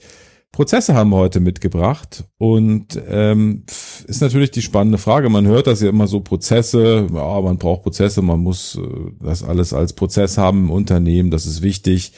[0.51, 3.63] Prozesse haben wir heute mitgebracht und ähm,
[4.05, 5.29] ist natürlich die spannende Frage.
[5.29, 8.81] Man hört das ja immer so Prozesse, ja, man braucht Prozesse, man muss äh,
[9.21, 12.13] das alles als Prozess haben im Unternehmen, das ist wichtig.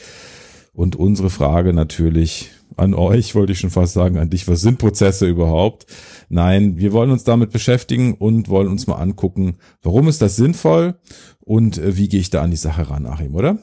[0.72, 4.78] Und unsere Frage natürlich an euch, wollte ich schon fast sagen, an dich, was sind
[4.78, 5.86] Prozesse überhaupt?
[6.28, 10.98] Nein, wir wollen uns damit beschäftigen und wollen uns mal angucken, warum ist das sinnvoll
[11.40, 13.58] und äh, wie gehe ich da an die Sache ran, Achim, oder?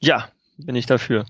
[0.00, 1.24] Ja, bin ich dafür.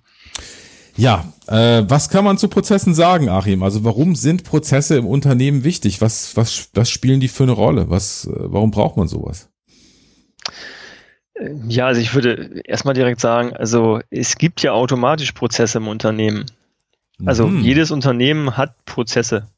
[0.97, 3.63] Ja, äh, was kann man zu Prozessen sagen, Achim?
[3.63, 6.01] Also warum sind Prozesse im Unternehmen wichtig?
[6.01, 7.89] Was, was, was spielen die für eine Rolle?
[7.89, 9.49] Was, äh, warum braucht man sowas?
[11.69, 16.47] Ja, also ich würde erstmal direkt sagen, also es gibt ja automatisch Prozesse im Unternehmen.
[17.25, 17.61] Also mhm.
[17.63, 19.49] jedes Unternehmen hat Prozesse.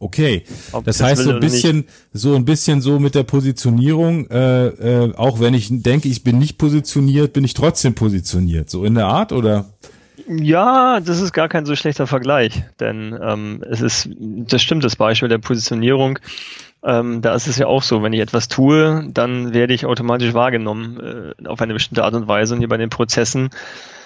[0.00, 4.30] Okay, Ob das, das heißt so ein bisschen, so ein bisschen so mit der Positionierung,
[4.30, 8.84] äh, äh, auch wenn ich denke, ich bin nicht positioniert, bin ich trotzdem positioniert, so
[8.84, 9.66] in der Art oder?
[10.28, 14.94] Ja, das ist gar kein so schlechter Vergleich, denn ähm, es ist, das stimmt, das
[14.94, 16.20] Beispiel der Positionierung.
[16.84, 20.34] Ähm, da ist es ja auch so, wenn ich etwas tue, dann werde ich automatisch
[20.34, 22.54] wahrgenommen äh, auf eine bestimmte Art und Weise.
[22.54, 23.50] Und hier bei den Prozessen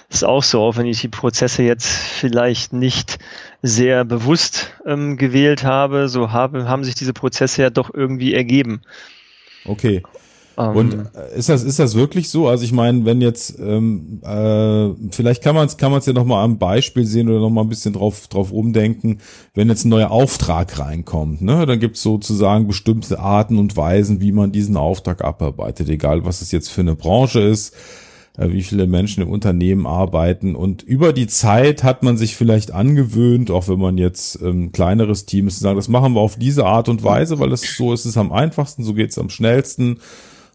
[0.08, 3.18] ist es auch so, auch wenn ich die Prozesse jetzt vielleicht nicht
[3.62, 8.82] sehr bewusst ähm, gewählt habe, so habe, haben sich diese Prozesse ja doch irgendwie ergeben.
[9.64, 10.02] Okay.
[10.56, 11.06] Und ähm.
[11.14, 12.48] äh, ist das ist das wirklich so?
[12.48, 16.26] Also ich meine, wenn jetzt ähm, äh, vielleicht kann man es kann man ja noch
[16.26, 19.18] mal am Beispiel sehen oder noch mal ein bisschen drauf drauf umdenken,
[19.54, 24.20] wenn jetzt ein neuer Auftrag reinkommt, ne, dann gibt es sozusagen bestimmte Arten und Weisen,
[24.20, 27.74] wie man diesen Auftrag abarbeitet, egal was es jetzt für eine Branche ist,
[28.36, 32.72] äh, wie viele Menschen im Unternehmen arbeiten und über die Zeit hat man sich vielleicht
[32.72, 36.36] angewöhnt, auch wenn man jetzt ähm, kleineres Team ist, zu sagen, das machen wir auf
[36.36, 39.30] diese Art und Weise, weil es so ist es am einfachsten, so geht es am
[39.30, 39.98] schnellsten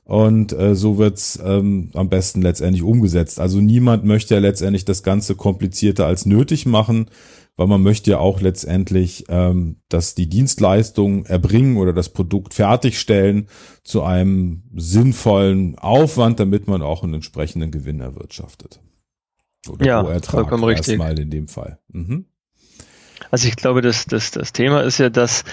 [0.08, 3.42] und äh, so wird's ähm, am besten letztendlich umgesetzt.
[3.42, 7.10] Also niemand möchte ja letztendlich das Ganze komplizierter als nötig machen,
[7.58, 13.48] weil man möchte ja auch letztendlich, ähm, dass die Dienstleistung erbringen oder das Produkt fertigstellen
[13.84, 18.80] zu einem sinnvollen Aufwand, damit man auch einen entsprechenden Gewinn erwirtschaftet.
[19.68, 20.88] Oder ja, vollkommen richtig.
[20.88, 21.80] Erstmal in dem Fall.
[21.90, 22.28] Mhm.
[23.32, 25.44] Also ich glaube, das, das, das Thema ist ja, dass,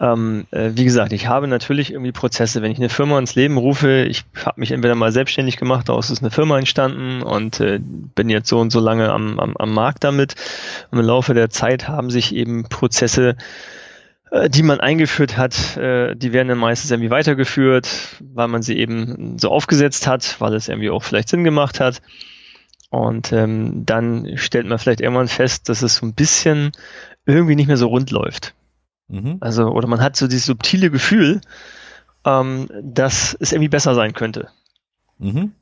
[0.00, 2.62] ähm, äh, wie gesagt, ich habe natürlich irgendwie Prozesse.
[2.62, 6.10] Wenn ich eine Firma ins Leben rufe, ich habe mich entweder mal selbstständig gemacht, daraus
[6.10, 9.72] ist eine Firma entstanden und äh, bin jetzt so und so lange am, am, am
[9.72, 10.34] Markt damit.
[10.90, 13.36] Und im Laufe der Zeit haben sich eben Prozesse
[14.30, 17.88] äh, die man eingeführt hat, äh, die werden dann meistens irgendwie weitergeführt,
[18.20, 22.02] weil man sie eben so aufgesetzt hat, weil es irgendwie auch vielleicht Sinn gemacht hat.
[22.90, 26.70] Und ähm, dann stellt man vielleicht irgendwann fest, dass es so ein bisschen
[27.26, 28.54] irgendwie nicht mehr so rund läuft.
[29.08, 29.38] Mhm.
[29.40, 31.40] Also, oder man hat so dieses subtile Gefühl,
[32.24, 34.48] ähm, dass es irgendwie besser sein könnte.
[35.18, 35.52] Mhm.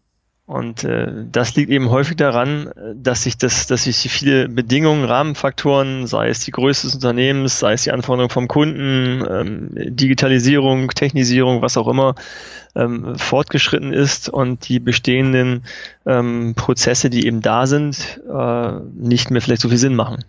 [0.44, 5.04] Und äh, das liegt eben häufig daran, dass sich das, dass sich die viele Bedingungen,
[5.04, 10.88] Rahmenfaktoren, sei es die Größe des Unternehmens, sei es die Anforderungen vom Kunden, ähm, Digitalisierung,
[10.90, 12.16] Technisierung, was auch immer,
[12.74, 15.64] ähm, fortgeschritten ist und die bestehenden
[16.06, 20.24] ähm, Prozesse, die eben da sind, äh, nicht mehr vielleicht so viel Sinn machen.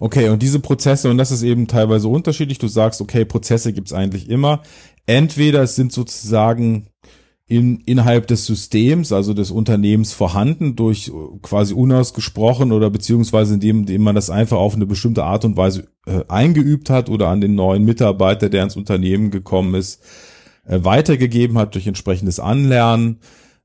[0.00, 3.92] Okay, und diese Prozesse, und das ist eben teilweise unterschiedlich, du sagst, okay, Prozesse gibt's
[3.92, 4.62] eigentlich immer.
[5.06, 6.88] Entweder es sind sozusagen
[7.48, 11.10] in, innerhalb des Systems, also des Unternehmens vorhanden, durch
[11.42, 15.88] quasi unausgesprochen oder beziehungsweise indem, indem man das einfach auf eine bestimmte Art und Weise
[16.06, 20.02] äh, eingeübt hat oder an den neuen Mitarbeiter, der ins Unternehmen gekommen ist,
[20.66, 23.20] äh, weitergegeben hat durch entsprechendes Anlernen.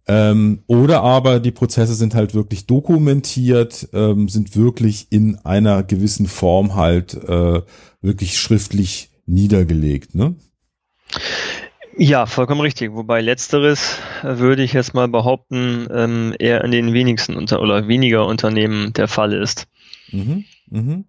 [0.07, 6.27] Ähm, oder aber die Prozesse sind halt wirklich dokumentiert, ähm, sind wirklich in einer gewissen
[6.27, 7.61] Form halt äh,
[8.01, 10.35] wirklich schriftlich niedergelegt, ne?
[11.97, 12.91] Ja, vollkommen richtig.
[12.94, 17.88] Wobei letzteres äh, würde ich jetzt mal behaupten, ähm, eher in den wenigsten unter oder
[17.88, 19.67] weniger Unternehmen der Fall ist.
[20.11, 21.05] Mhm, mhm.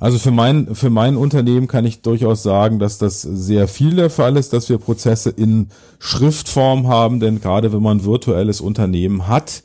[0.00, 4.10] Also für mein, für mein Unternehmen kann ich durchaus sagen, dass das sehr viel der
[4.10, 5.68] Fall ist, dass wir Prozesse in
[5.98, 9.64] Schriftform haben, denn gerade wenn man virtuelles Unternehmen hat,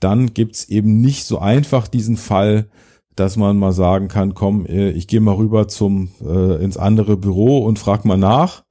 [0.00, 2.68] dann gibt's eben nicht so einfach diesen Fall,
[3.16, 7.16] dass man mal sagen kann, komm, äh, ich gehe mal rüber zum äh, ins andere
[7.16, 8.64] Büro und frag mal nach.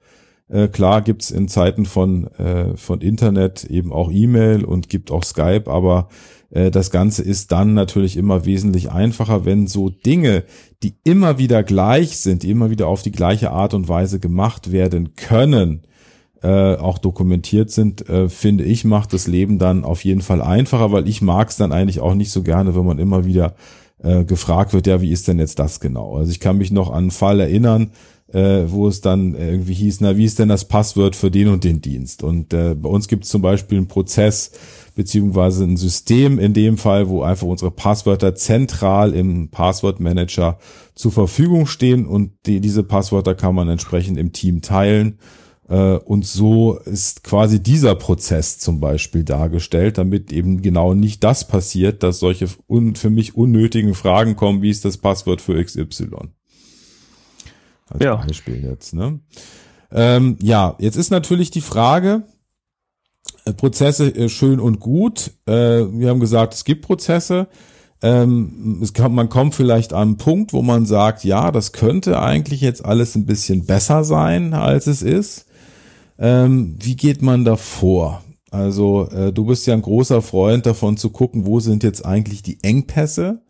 [0.47, 5.23] Äh, klar gibt's in Zeiten von äh, von Internet eben auch E-Mail und gibt auch
[5.23, 6.09] Skype, aber
[6.51, 10.43] das Ganze ist dann natürlich immer wesentlich einfacher, wenn so Dinge,
[10.83, 14.71] die immer wieder gleich sind, die immer wieder auf die gleiche Art und Weise gemacht
[14.71, 15.81] werden können,
[16.45, 20.91] äh, auch dokumentiert sind, äh, finde ich, macht das Leben dann auf jeden Fall einfacher,
[20.91, 23.55] weil ich mag es dann eigentlich auch nicht so gerne, wenn man immer wieder
[24.03, 26.15] äh, gefragt wird, ja, wie ist denn jetzt das genau?
[26.15, 27.91] Also ich kann mich noch an einen Fall erinnern,
[28.31, 31.63] äh, wo es dann irgendwie hieß, na, wie ist denn das Passwort für den und
[31.63, 32.21] den Dienst?
[32.21, 34.51] Und äh, bei uns gibt es zum Beispiel einen Prozess
[34.95, 40.57] beziehungsweise ein System in dem Fall, wo einfach unsere Passwörter zentral im Passwortmanager
[40.95, 45.19] zur Verfügung stehen und die, diese Passwörter kann man entsprechend im Team teilen
[45.67, 51.47] äh, und so ist quasi dieser Prozess zum Beispiel dargestellt, damit eben genau nicht das
[51.47, 56.07] passiert, dass solche un für mich unnötigen Fragen kommen, wie ist das Passwort für XY.
[57.89, 58.15] Als ja.
[58.15, 59.19] Beispiel jetzt, ne?
[59.91, 62.23] Ähm, ja, jetzt ist natürlich die Frage,
[63.53, 65.31] Prozesse äh, schön und gut.
[65.45, 67.47] Äh, wir haben gesagt, es gibt Prozesse.
[68.01, 72.83] Ähm, man kommt vielleicht an einen Punkt, wo man sagt, ja, das könnte eigentlich jetzt
[72.83, 75.45] alles ein bisschen besser sein, als es ist.
[76.19, 78.23] Ähm, wie geht man da vor?
[78.51, 82.41] Also äh, du bist ja ein großer Freund davon zu gucken, wo sind jetzt eigentlich
[82.41, 83.41] die Engpässe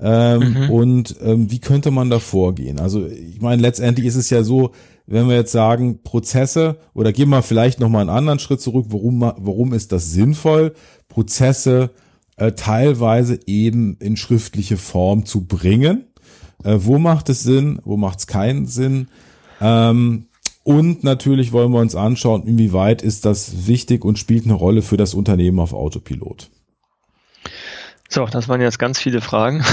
[0.00, 0.70] ähm, mhm.
[0.70, 2.78] und ähm, wie könnte man da vorgehen?
[2.78, 4.70] Also ich meine, letztendlich ist es ja so,
[5.10, 8.86] wenn wir jetzt sagen Prozesse oder gehen wir vielleicht noch mal einen anderen Schritt zurück,
[8.88, 10.74] warum warum ist das sinnvoll,
[11.08, 11.90] Prozesse
[12.36, 16.04] äh, teilweise eben in schriftliche Form zu bringen?
[16.62, 17.80] Äh, wo macht es Sinn?
[17.84, 19.08] Wo macht es keinen Sinn?
[19.60, 20.26] Ähm,
[20.62, 24.96] und natürlich wollen wir uns anschauen, inwieweit ist das wichtig und spielt eine Rolle für
[24.96, 26.50] das Unternehmen auf Autopilot.
[28.08, 29.64] So, das waren jetzt ganz viele Fragen.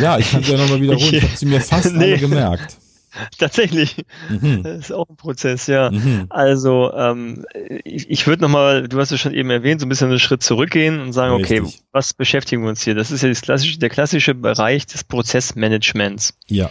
[0.00, 1.04] Ja, ich kann sie ja nochmal wiederholen.
[1.04, 2.04] Ich, ich habe sie mir fast nee.
[2.04, 2.78] alle gemerkt.
[3.38, 4.04] Tatsächlich.
[4.28, 4.62] Mhm.
[4.62, 5.90] Das ist auch ein Prozess, ja.
[5.90, 6.26] Mhm.
[6.30, 7.44] Also ähm,
[7.84, 10.42] ich, ich würde nochmal, du hast es schon eben erwähnt, so ein bisschen einen Schritt
[10.42, 11.62] zurückgehen und sagen, Richtig.
[11.62, 12.94] okay, was beschäftigen wir uns hier?
[12.94, 16.34] Das ist ja klassische, der klassische Bereich des Prozessmanagements.
[16.46, 16.70] Ja.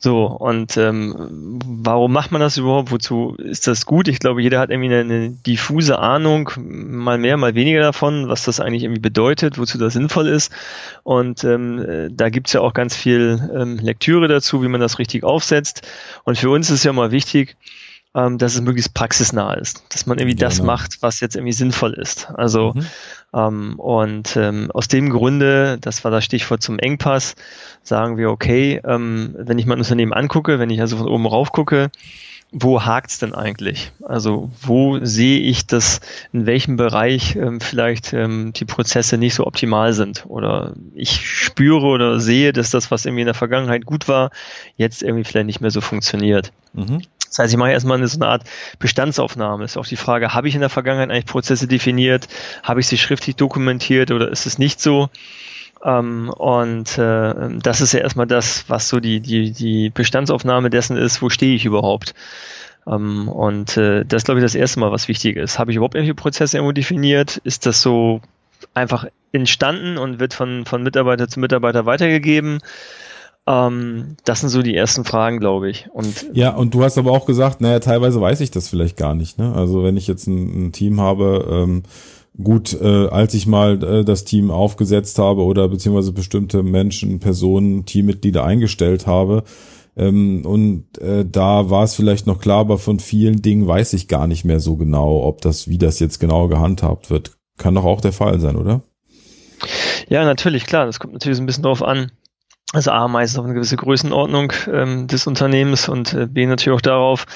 [0.00, 2.92] So, und ähm, warum macht man das überhaupt?
[2.92, 4.06] Wozu ist das gut?
[4.06, 8.44] Ich glaube, jeder hat irgendwie eine, eine, diffuse Ahnung, mal mehr, mal weniger davon, was
[8.44, 10.52] das eigentlich irgendwie bedeutet, wozu das sinnvoll ist.
[11.02, 15.24] Und ähm, da gibt's ja auch ganz viel ähm, Lektüre dazu, wie man das richtig
[15.24, 15.82] aufsetzt.
[16.22, 17.56] Und für uns ist ja mal wichtig,
[18.14, 20.48] ähm, dass es möglichst praxisnah ist, dass man irgendwie genau.
[20.48, 22.28] das macht, was jetzt irgendwie sinnvoll ist.
[22.34, 22.86] Also mhm.
[23.34, 27.34] ähm, und ähm, aus dem Grunde, das war das Stichwort zum Engpass,
[27.82, 31.52] sagen wir, okay, ähm, wenn ich mein Unternehmen angucke, wenn ich also von oben rauf
[31.52, 31.90] gucke,
[32.50, 33.92] wo hakt's denn eigentlich?
[34.02, 36.00] Also wo sehe ich, dass
[36.32, 40.24] in welchem Bereich ähm, vielleicht ähm, die Prozesse nicht so optimal sind?
[40.28, 44.30] Oder ich spüre oder sehe, dass das, was irgendwie in der Vergangenheit gut war,
[44.76, 46.52] jetzt irgendwie vielleicht nicht mehr so funktioniert.
[46.72, 47.02] Mhm.
[47.28, 48.42] Das heißt, ich mache erstmal eine, so eine Art
[48.78, 49.64] Bestandsaufnahme.
[49.64, 52.28] ist auch die Frage, habe ich in der Vergangenheit eigentlich Prozesse definiert?
[52.62, 55.10] Habe ich sie schriftlich dokumentiert oder ist es nicht so?
[55.84, 60.96] Ähm, und äh, das ist ja erstmal das, was so die, die, die Bestandsaufnahme dessen
[60.96, 62.14] ist, wo stehe ich überhaupt?
[62.86, 65.58] Ähm, und äh, das ist, glaube ich, das erste Mal, was wichtig ist.
[65.58, 67.36] Habe ich überhaupt irgendwelche Prozesse irgendwo definiert?
[67.44, 68.20] Ist das so
[68.74, 72.60] einfach entstanden und wird von, von Mitarbeiter zu Mitarbeiter weitergegeben?
[73.48, 75.88] Ähm, das sind so die ersten Fragen, glaube ich.
[75.92, 79.14] Und ja, und du hast aber auch gesagt, naja, teilweise weiß ich das vielleicht gar
[79.14, 79.38] nicht.
[79.38, 79.54] Ne?
[79.54, 81.82] Also wenn ich jetzt ein, ein Team habe, ähm,
[82.42, 87.86] gut, äh, als ich mal äh, das Team aufgesetzt habe oder beziehungsweise bestimmte Menschen, Personen,
[87.86, 89.44] Teammitglieder eingestellt habe,
[89.96, 94.08] ähm, und äh, da war es vielleicht noch klar, aber von vielen Dingen weiß ich
[94.08, 97.32] gar nicht mehr so genau, ob das, wie das jetzt genau gehandhabt wird.
[97.56, 98.82] Kann doch auch der Fall sein, oder?
[100.08, 100.86] Ja, natürlich, klar.
[100.86, 102.12] Das kommt natürlich so ein bisschen darauf an,
[102.72, 106.82] also A, meistens auf eine gewisse Größenordnung ähm, des Unternehmens und äh, B natürlich auch
[106.82, 107.26] darauf,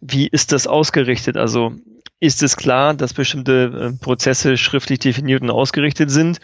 [0.00, 1.36] wie ist das ausgerichtet?
[1.36, 1.74] Also
[2.18, 6.40] ist es klar, dass bestimmte äh, Prozesse schriftlich definiert und ausgerichtet sind?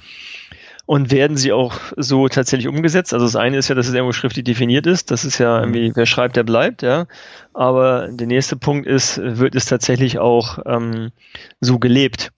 [0.89, 3.13] Und werden sie auch so tatsächlich umgesetzt?
[3.13, 5.11] Also das eine ist ja, dass es irgendwo schriftlich definiert ist.
[5.11, 7.07] Das ist ja irgendwie, wer schreibt, der bleibt, ja.
[7.55, 11.11] Aber der nächste Punkt ist, wird es tatsächlich auch ähm,
[11.61, 12.31] so gelebt?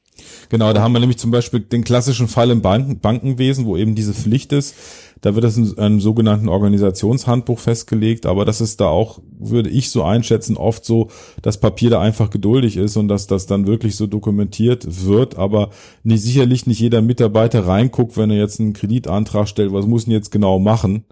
[0.49, 3.95] Genau, da haben wir nämlich zum Beispiel den klassischen Fall im Banken Bankenwesen, wo eben
[3.95, 4.75] diese Pflicht ist,
[5.21, 9.91] da wird das in einem sogenannten Organisationshandbuch festgelegt, aber das ist da auch, würde ich
[9.91, 11.09] so einschätzen, oft so,
[11.43, 15.71] dass Papier da einfach geduldig ist und dass das dann wirklich so dokumentiert wird, aber
[16.05, 20.13] nicht, sicherlich nicht jeder Mitarbeiter reinguckt, wenn er jetzt einen Kreditantrag stellt, was muss denn
[20.13, 21.05] jetzt genau machen,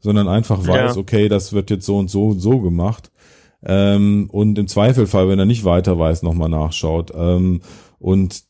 [0.00, 1.00] sondern einfach weiß, ja.
[1.00, 3.10] okay, das wird jetzt so und so und so gemacht.
[3.64, 7.10] Ähm, und im Zweifelfall, wenn er nicht weiter weiß, nochmal nachschaut.
[7.16, 7.62] Ähm,
[7.98, 8.44] und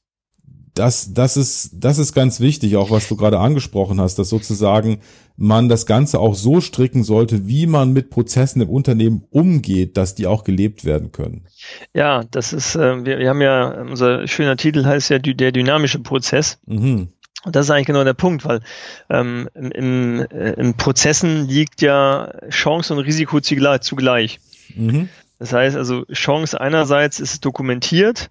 [0.75, 5.01] das, das ist, das ist ganz wichtig, auch was du gerade angesprochen hast, dass sozusagen
[5.37, 10.15] man das Ganze auch so stricken sollte, wie man mit Prozessen im Unternehmen umgeht, dass
[10.15, 11.47] die auch gelebt werden können.
[11.95, 15.99] Ja, das ist, äh, wir, wir haben ja, unser schöner Titel heißt ja der dynamische
[15.99, 16.59] Prozess.
[16.67, 17.09] Mhm.
[17.45, 18.61] Und das ist eigentlich genau der Punkt, weil
[19.09, 24.41] ähm, im, äh, im Prozessen liegt ja Chance und Risiko zugleich.
[24.75, 25.09] Mhm.
[25.39, 28.31] Das heißt also, Chance einerseits ist dokumentiert,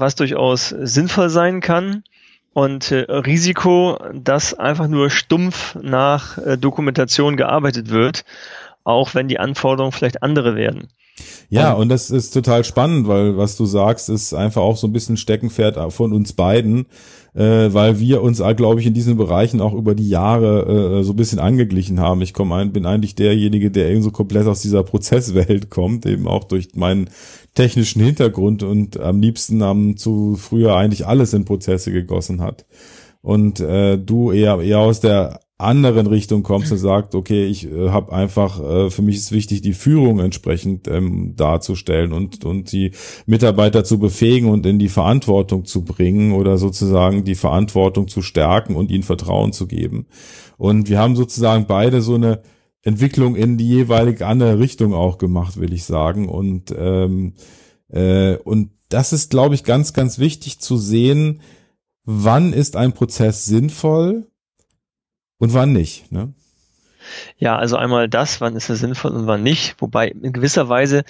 [0.00, 2.02] was durchaus sinnvoll sein kann,
[2.52, 8.24] und äh, Risiko, dass einfach nur stumpf nach äh, Dokumentation gearbeitet wird,
[8.84, 10.88] auch wenn die Anforderungen vielleicht andere werden.
[11.50, 14.92] Ja, und das ist total spannend, weil was du sagst, ist einfach auch so ein
[14.92, 16.86] bisschen Steckenpferd von uns beiden,
[17.34, 21.12] äh, weil wir uns, glaube ich, in diesen Bereichen auch über die Jahre äh, so
[21.12, 22.22] ein bisschen angeglichen haben.
[22.22, 26.26] Ich komme ein, bin eigentlich derjenige, der irgendwie so komplett aus dieser Prozesswelt kommt, eben
[26.26, 27.10] auch durch meinen
[27.54, 32.64] technischen Hintergrund und am liebsten am zu früher eigentlich alles in Prozesse gegossen hat.
[33.22, 37.90] Und äh, du eher eher aus der anderen Richtung kommst und sagst, okay, ich äh,
[37.90, 42.92] habe einfach, äh, für mich ist wichtig, die Führung entsprechend ähm, darzustellen und, und die
[43.26, 48.76] Mitarbeiter zu befähigen und in die Verantwortung zu bringen oder sozusagen die Verantwortung zu stärken
[48.76, 50.06] und ihnen Vertrauen zu geben.
[50.56, 52.42] Und wir haben sozusagen beide so eine
[52.82, 56.28] Entwicklung in die jeweilige andere Richtung auch gemacht, will ich sagen.
[56.28, 57.34] Und, ähm,
[57.88, 61.40] äh, und das ist, glaube ich, ganz, ganz wichtig zu sehen,
[62.04, 64.29] wann ist ein Prozess sinnvoll
[65.40, 66.12] und wann nicht.
[66.12, 66.32] Ne?
[67.38, 69.74] Ja, also einmal das, wann ist er sinnvoll und wann nicht.
[69.78, 71.02] Wobei in gewisser Weise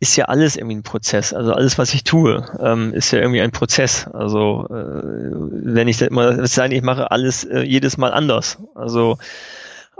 [0.00, 1.32] ist ja alles irgendwie ein Prozess.
[1.32, 4.06] Also alles, was ich tue, ähm, ist ja irgendwie ein Prozess.
[4.08, 8.58] Also äh, wenn ich das immer sagen, ich mache alles äh, jedes Mal anders.
[8.74, 9.16] Also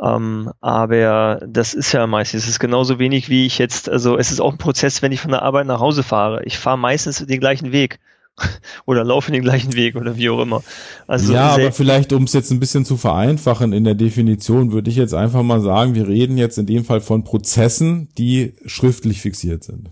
[0.02, 4.30] ähm, aber das ist ja meistens, es ist genauso wenig wie ich jetzt, also es
[4.30, 6.44] ist auch ein Prozess, wenn ich von der Arbeit nach Hause fahre.
[6.44, 7.98] Ich fahre meistens den gleichen Weg
[8.86, 10.62] oder laufe den gleichen Weg oder wie auch immer.
[11.06, 14.90] Also ja, aber vielleicht, um es jetzt ein bisschen zu vereinfachen in der Definition, würde
[14.90, 19.20] ich jetzt einfach mal sagen, wir reden jetzt in dem Fall von Prozessen, die schriftlich
[19.20, 19.90] fixiert sind.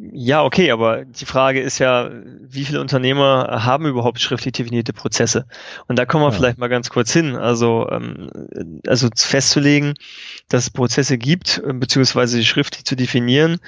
[0.00, 5.44] Ja, okay, aber die Frage ist ja, wie viele Unternehmer haben überhaupt schriftlich definierte Prozesse?
[5.88, 6.36] Und da kommen wir ja.
[6.36, 7.34] vielleicht mal ganz kurz hin.
[7.34, 8.30] Also, ähm,
[8.86, 9.94] also festzulegen,
[10.48, 13.58] dass es Prozesse gibt, äh, beziehungsweise schriftlich zu definieren,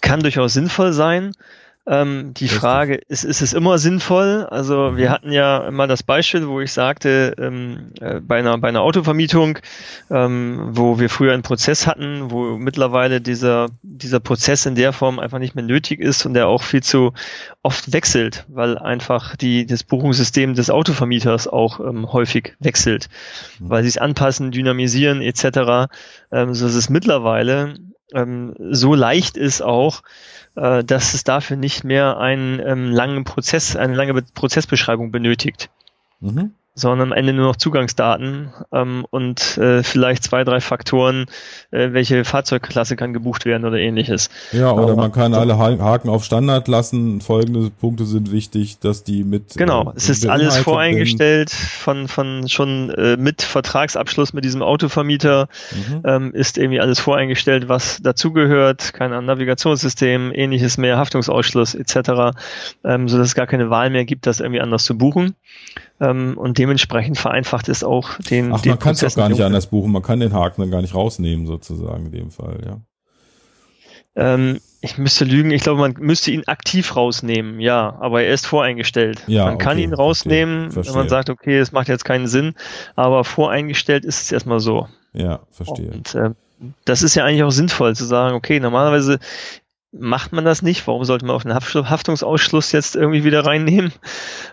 [0.00, 1.32] kann durchaus sinnvoll sein.
[1.86, 2.60] Ähm, die Richtig.
[2.60, 4.46] Frage ist, ist es immer sinnvoll?
[4.50, 4.96] Also mhm.
[4.96, 8.80] wir hatten ja mal das Beispiel, wo ich sagte, ähm, äh, bei, einer, bei einer
[8.80, 9.58] Autovermietung,
[10.10, 15.18] ähm, wo wir früher einen Prozess hatten, wo mittlerweile dieser, dieser Prozess in der Form
[15.18, 17.12] einfach nicht mehr nötig ist und der auch viel zu
[17.62, 23.10] oft wechselt, weil einfach die, das Buchungssystem des Autovermieters auch ähm, häufig wechselt,
[23.58, 23.68] mhm.
[23.68, 25.90] weil sie es anpassen, dynamisieren etc.,
[26.32, 27.74] ähm, so dass es mittlerweile
[28.14, 30.02] ähm, so leicht ist auch,
[30.54, 35.70] äh, dass es dafür nicht mehr einen ähm, langen Prozess, eine lange Prozessbeschreibung benötigt.
[36.20, 41.26] Mhm sondern am Ende nur noch Zugangsdaten ähm, und äh, vielleicht zwei, drei Faktoren,
[41.70, 44.28] äh, welche Fahrzeugklasse kann gebucht werden oder ähnliches.
[44.50, 47.20] Ja, oder Aber, man kann alle Haken auf Standard lassen.
[47.20, 49.54] Folgende Punkte sind wichtig, dass die mit.
[49.56, 55.48] Genau, äh, es ist alles voreingestellt von, von schon äh, mit Vertragsabschluss mit diesem Autovermieter
[55.70, 56.02] mhm.
[56.04, 62.36] ähm, ist irgendwie alles voreingestellt, was dazugehört, kein Navigationssystem, ähnliches mehr, Haftungsausschluss etc.,
[62.82, 65.36] ähm, so dass es gar keine Wahl mehr gibt, das irgendwie anders zu buchen.
[66.00, 69.42] Ähm, und dementsprechend vereinfacht es auch den Ach, den man kann es auch gar nicht
[69.42, 69.92] anders buchen.
[69.92, 72.80] Man kann den Haken dann gar nicht rausnehmen, sozusagen in dem Fall, ja.
[74.16, 78.46] Ähm, ich müsste lügen, ich glaube, man müsste ihn aktiv rausnehmen, ja, aber er ist
[78.46, 79.24] voreingestellt.
[79.26, 80.94] Ja, man kann ihn rausnehmen, verstehe.
[80.94, 82.54] wenn man sagt, okay, es macht jetzt keinen Sinn,
[82.94, 84.88] aber voreingestellt ist es erstmal so.
[85.12, 85.90] Ja, verstehe.
[85.90, 86.30] Und äh,
[86.84, 89.18] das ist ja eigentlich auch sinnvoll zu sagen, okay, normalerweise
[89.98, 90.86] macht man das nicht.
[90.86, 93.92] Warum sollte man auf den Haftungsausschluss jetzt irgendwie wieder reinnehmen?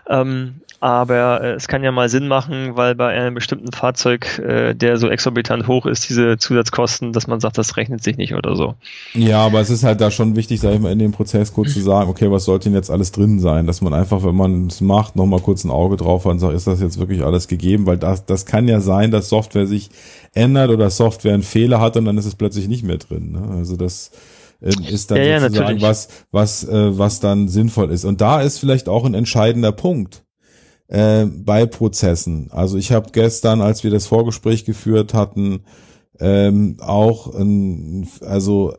[0.08, 4.74] Ähm, aber äh, es kann ja mal Sinn machen, weil bei einem bestimmten Fahrzeug, äh,
[4.74, 8.56] der so exorbitant hoch ist, diese Zusatzkosten, dass man sagt, das rechnet sich nicht oder
[8.56, 8.74] so.
[9.14, 11.72] Ja, aber es ist halt da schon wichtig, sag ich mal, in dem Prozess kurz
[11.72, 13.66] zu sagen, okay, was sollte denn jetzt alles drin sein?
[13.66, 16.54] Dass man einfach, wenn man es macht, nochmal kurz ein Auge drauf hat und sagt,
[16.54, 17.86] ist das jetzt wirklich alles gegeben?
[17.86, 19.90] Weil das, das kann ja sein, dass Software sich
[20.34, 23.32] ändert oder Software einen Fehler hat und dann ist es plötzlich nicht mehr drin.
[23.32, 23.56] Ne?
[23.56, 24.10] Also das
[24.62, 28.04] ist dann ja, sozusagen ja, was, was, äh, was dann sinnvoll ist.
[28.04, 30.24] Und da ist vielleicht auch ein entscheidender Punkt
[30.88, 32.48] äh, bei Prozessen.
[32.52, 35.64] Also ich habe gestern, als wir das Vorgespräch geführt hatten,
[36.20, 38.74] ähm, auch ein, also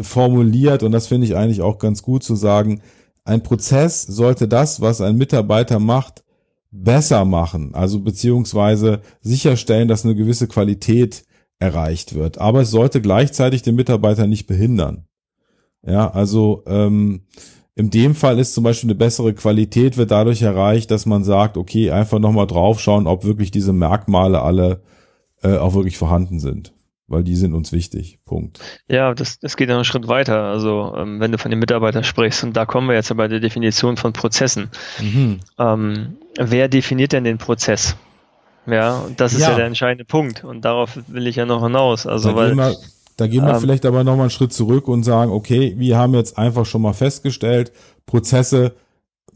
[0.00, 2.82] formuliert und das finde ich eigentlich auch ganz gut zu sagen,
[3.24, 6.22] ein Prozess sollte das, was ein Mitarbeiter macht,
[6.70, 11.24] besser machen, also beziehungsweise sicherstellen, dass eine gewisse Qualität
[11.58, 12.38] erreicht wird.
[12.38, 15.06] Aber es sollte gleichzeitig den Mitarbeiter nicht behindern.
[15.86, 17.22] Ja, also ähm,
[17.74, 21.56] in dem Fall ist zum Beispiel eine bessere Qualität wird dadurch erreicht, dass man sagt,
[21.56, 24.82] okay, einfach nochmal draufschauen, ob wirklich diese Merkmale alle
[25.42, 26.72] äh, auch wirklich vorhanden sind.
[27.06, 28.18] Weil die sind uns wichtig.
[28.24, 28.60] Punkt.
[28.88, 30.44] Ja, das, das geht ja einen Schritt weiter.
[30.44, 33.40] Also ähm, wenn du von den Mitarbeitern sprichst, und da kommen wir jetzt bei der
[33.40, 34.70] Definition von Prozessen.
[35.00, 35.40] Mhm.
[35.58, 37.96] Ähm, wer definiert denn den Prozess?
[38.66, 39.50] Ja, und das ist ja.
[39.50, 39.56] ja.
[39.56, 40.44] der entscheidende Punkt.
[40.44, 42.06] Und darauf will ich ja noch hinaus.
[42.06, 42.56] Also, weil.
[43.16, 46.14] Da gehen wir ähm, vielleicht aber nochmal einen Schritt zurück und sagen, okay, wir haben
[46.14, 47.72] jetzt einfach schon mal festgestellt,
[48.06, 48.74] Prozesse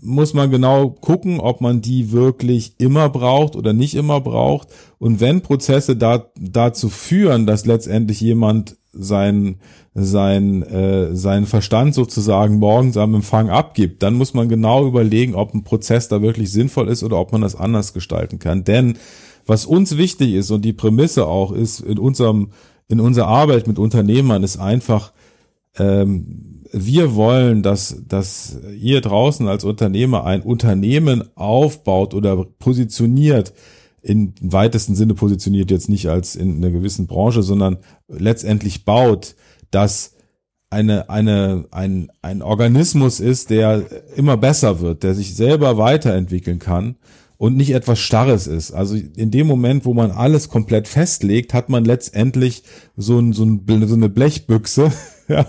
[0.01, 4.69] muss man genau gucken, ob man die wirklich immer braucht oder nicht immer braucht.
[4.99, 9.57] Und wenn Prozesse da, dazu führen, dass letztendlich jemand sein,
[9.95, 15.55] sein, äh, seinen Verstand sozusagen morgens am Empfang abgibt, dann muss man genau überlegen, ob
[15.55, 18.65] ein Prozess da wirklich sinnvoll ist oder ob man das anders gestalten kann.
[18.65, 18.99] Denn
[19.47, 22.51] was uns wichtig ist und die Prämisse auch ist in unserem,
[22.89, 25.13] in unserer Arbeit mit Unternehmern ist einfach,
[25.77, 33.53] ähm, wir wollen, dass, dass ihr draußen als Unternehmer ein Unternehmen aufbaut oder positioniert,
[34.03, 37.79] in weitesten Sinne positioniert jetzt nicht als in einer gewissen Branche, sondern
[38.09, 39.35] letztendlich baut,
[39.71, 40.15] dass
[40.71, 46.97] eine, eine, ein, ein Organismus ist, der immer besser wird, der sich selber weiterentwickeln kann
[47.39, 48.73] und nicht etwas Starres ist.
[48.73, 52.65] Also in dem Moment, wo man alles komplett festlegt, hat man letztendlich
[52.97, 54.91] so, ein, so, ein, so eine Blechbüchse,
[55.29, 55.47] ja,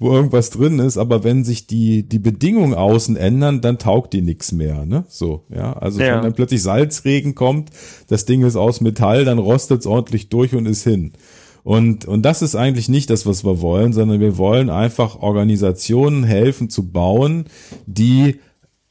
[0.00, 4.22] wo irgendwas drin ist, aber wenn sich die, die Bedingungen außen ändern, dann taugt die
[4.22, 5.04] nichts mehr, ne?
[5.08, 5.72] So, ja.
[5.74, 6.16] Also ja.
[6.16, 7.70] wenn dann plötzlich Salzregen kommt,
[8.08, 11.12] das Ding ist aus Metall, dann rostet es ordentlich durch und ist hin.
[11.62, 16.24] Und, und das ist eigentlich nicht das, was wir wollen, sondern wir wollen einfach Organisationen
[16.24, 17.44] helfen zu bauen,
[17.86, 18.40] die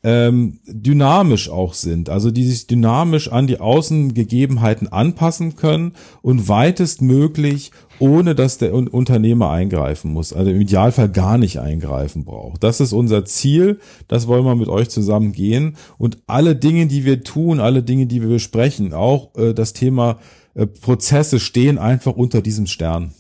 [0.04, 7.72] ähm, dynamisch auch sind, also die sich dynamisch an die Außengegebenheiten anpassen können und weitestmöglich
[8.00, 12.64] ohne dass der Unternehmer eingreifen muss, also im Idealfall gar nicht eingreifen braucht.
[12.64, 15.76] Das ist unser Ziel, das wollen wir mit euch zusammen gehen.
[15.98, 20.20] Und alle Dinge, die wir tun, alle Dinge, die wir besprechen, auch äh, das Thema
[20.56, 23.14] äh, Prozesse stehen einfach unter diesem Stern.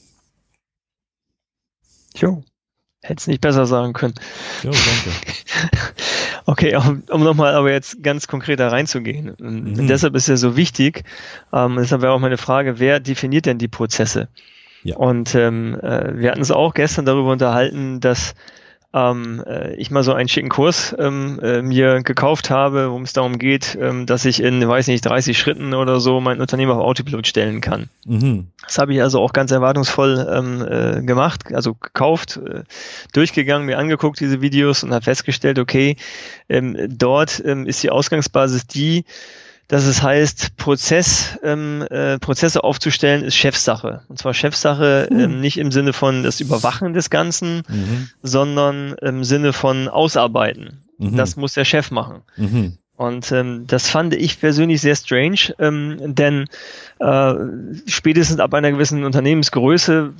[2.15, 2.41] Jo,
[3.01, 4.15] hätte es nicht besser sagen können.
[4.63, 5.11] Jo, danke.
[6.45, 9.35] Okay, um, um nochmal aber jetzt ganz konkret da reinzugehen.
[9.39, 9.87] Mhm.
[9.87, 11.03] Deshalb ist ja so wichtig,
[11.53, 14.29] ähm, deshalb wäre auch meine Frage, wer definiert denn die Prozesse?
[14.81, 14.95] Ja.
[14.95, 18.33] Und ähm, äh, wir hatten es auch gestern darüber unterhalten, dass
[18.91, 23.13] ähm, äh, ich mal so einen schicken Kurs ähm, äh, mir gekauft habe, worum es
[23.13, 26.79] darum geht, ähm, dass ich in, weiß nicht, 30 Schritten oder so mein Unternehmen auf
[26.79, 27.89] Autopilot stellen kann.
[28.05, 28.47] Mhm.
[28.63, 32.63] Das habe ich also auch ganz erwartungsvoll ähm, äh, gemacht, also gekauft, äh,
[33.13, 35.95] durchgegangen, mir angeguckt, diese Videos und habe festgestellt, okay,
[36.49, 39.05] ähm, dort ähm, ist die Ausgangsbasis die,
[39.69, 44.01] dass es heißt, Prozess, ähm, äh, Prozesse aufzustellen ist Chefsache.
[44.09, 45.19] Und zwar Chefsache mhm.
[45.19, 48.09] ähm, nicht im Sinne von das Überwachen des Ganzen, mhm.
[48.23, 50.81] sondern im Sinne von Ausarbeiten.
[50.97, 51.15] Mhm.
[51.15, 52.23] Das muss der Chef machen.
[52.35, 52.77] Mhm.
[52.97, 56.47] Und ähm, das fand ich persönlich sehr strange, ähm, denn
[56.99, 57.33] äh,
[57.85, 60.13] spätestens ab einer gewissen Unternehmensgröße,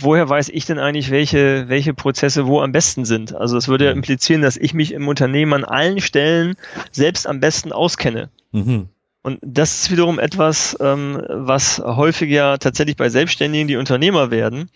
[0.00, 3.34] woher weiß ich denn eigentlich, welche, welche Prozesse wo am besten sind?
[3.34, 6.56] Also es würde ja implizieren, dass ich mich im Unternehmen an allen Stellen
[6.90, 8.30] selbst am besten auskenne.
[8.50, 8.88] Mhm.
[9.26, 14.70] Und das ist wiederum etwas, ähm, was häufig ja tatsächlich bei Selbstständigen, die Unternehmer werden,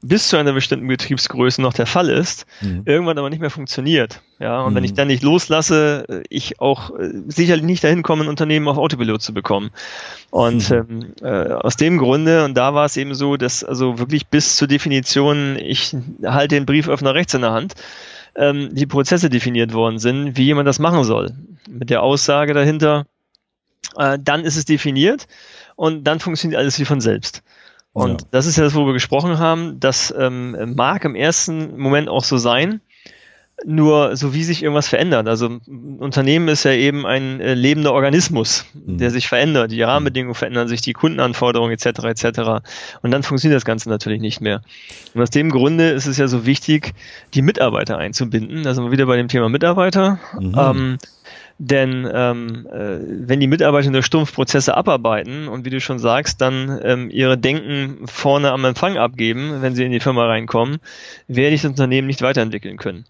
[0.00, 2.82] bis zu einer bestimmten Betriebsgröße noch der Fall ist, mhm.
[2.84, 4.20] irgendwann aber nicht mehr funktioniert.
[4.38, 4.76] Ja, und mhm.
[4.76, 8.78] wenn ich dann nicht loslasse, ich auch äh, sicherlich nicht dahin komme, ein Unternehmen auf
[8.78, 9.70] Autopilot zu bekommen.
[10.30, 10.86] Und mhm.
[10.88, 14.54] ähm, äh, aus dem Grunde, und da war es eben so, dass also wirklich bis
[14.54, 17.74] zur Definition, ich halte den Brieföffner rechts in der Hand,
[18.36, 21.32] ähm, die Prozesse definiert worden sind, wie jemand das machen soll.
[21.68, 23.04] Mit der Aussage dahinter,
[23.96, 25.26] äh, dann ist es definiert
[25.76, 27.42] und dann funktioniert alles wie von selbst.
[27.92, 28.28] Und ja.
[28.30, 29.80] das ist ja das, wo wir gesprochen haben.
[29.80, 32.82] Das ähm, mag im ersten Moment auch so sein,
[33.64, 35.28] nur so wie sich irgendwas verändert.
[35.28, 38.98] Also ein Unternehmen ist ja eben ein äh, lebender Organismus, mhm.
[38.98, 39.70] der sich verändert.
[39.70, 41.86] Die Rahmenbedingungen verändern sich, die Kundenanforderungen etc.
[42.04, 42.40] etc.
[43.00, 44.60] Und dann funktioniert das Ganze natürlich nicht mehr.
[45.14, 46.92] Und aus dem Grunde ist es ja so wichtig,
[47.32, 48.62] die Mitarbeiter einzubinden.
[48.62, 50.18] Da sind wir wieder bei dem Thema Mitarbeiter.
[50.38, 50.54] Mhm.
[50.54, 50.98] Ähm,
[51.58, 56.40] denn ähm, äh, wenn die Mitarbeiter nur stumpf Prozesse abarbeiten und wie du schon sagst,
[56.40, 60.78] dann ähm, ihre Denken vorne am Empfang abgeben, wenn sie in die Firma reinkommen,
[61.28, 63.06] werde ich das Unternehmen nicht weiterentwickeln können.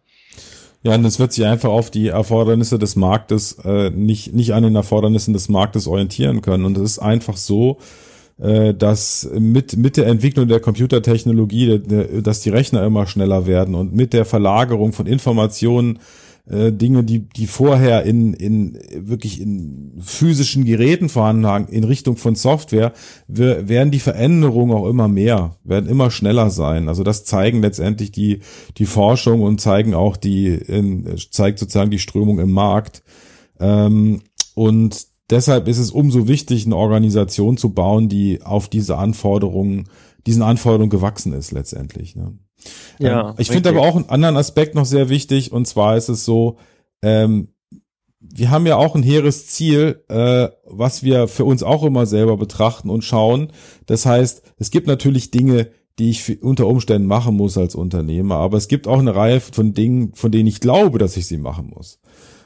[0.84, 4.62] Ja, und es wird sich einfach auf die Erfordernisse des Marktes, äh, nicht, nicht an
[4.62, 6.64] den Erfordernissen des Marktes orientieren können.
[6.64, 7.78] Und es ist einfach so,
[8.38, 11.80] äh, dass mit, mit der Entwicklung der Computertechnologie,
[12.22, 15.98] dass die Rechner immer schneller werden und mit der Verlagerung von Informationen
[16.48, 22.16] äh, Dinge, die, die vorher in, in wirklich in physischen Geräten vorhanden waren, in Richtung
[22.16, 22.92] von Software,
[23.26, 26.88] werden die Veränderungen auch immer mehr, werden immer schneller sein.
[26.88, 28.40] Also das zeigen letztendlich die,
[28.76, 33.02] die Forschung und zeigen auch die, in, zeigt sozusagen die Strömung im Markt.
[33.58, 34.22] Ähm,
[34.54, 39.88] und deshalb ist es umso wichtig, eine Organisation zu bauen, die auf diese Anforderungen,
[40.26, 42.14] diesen Anforderungen gewachsen ist letztendlich.
[42.14, 42.38] Ne?
[42.98, 46.08] Ja, ähm, ich finde aber auch einen anderen Aspekt noch sehr wichtig, und zwar ist
[46.08, 46.58] es so,
[47.02, 47.48] ähm,
[48.20, 52.36] wir haben ja auch ein hehres Ziel, äh, was wir für uns auch immer selber
[52.36, 53.52] betrachten und schauen.
[53.86, 58.58] Das heißt, es gibt natürlich Dinge, die ich unter Umständen machen muss als Unternehmer, aber
[58.58, 61.72] es gibt auch eine Reihe von Dingen, von denen ich glaube, dass ich sie machen
[61.74, 62.00] muss.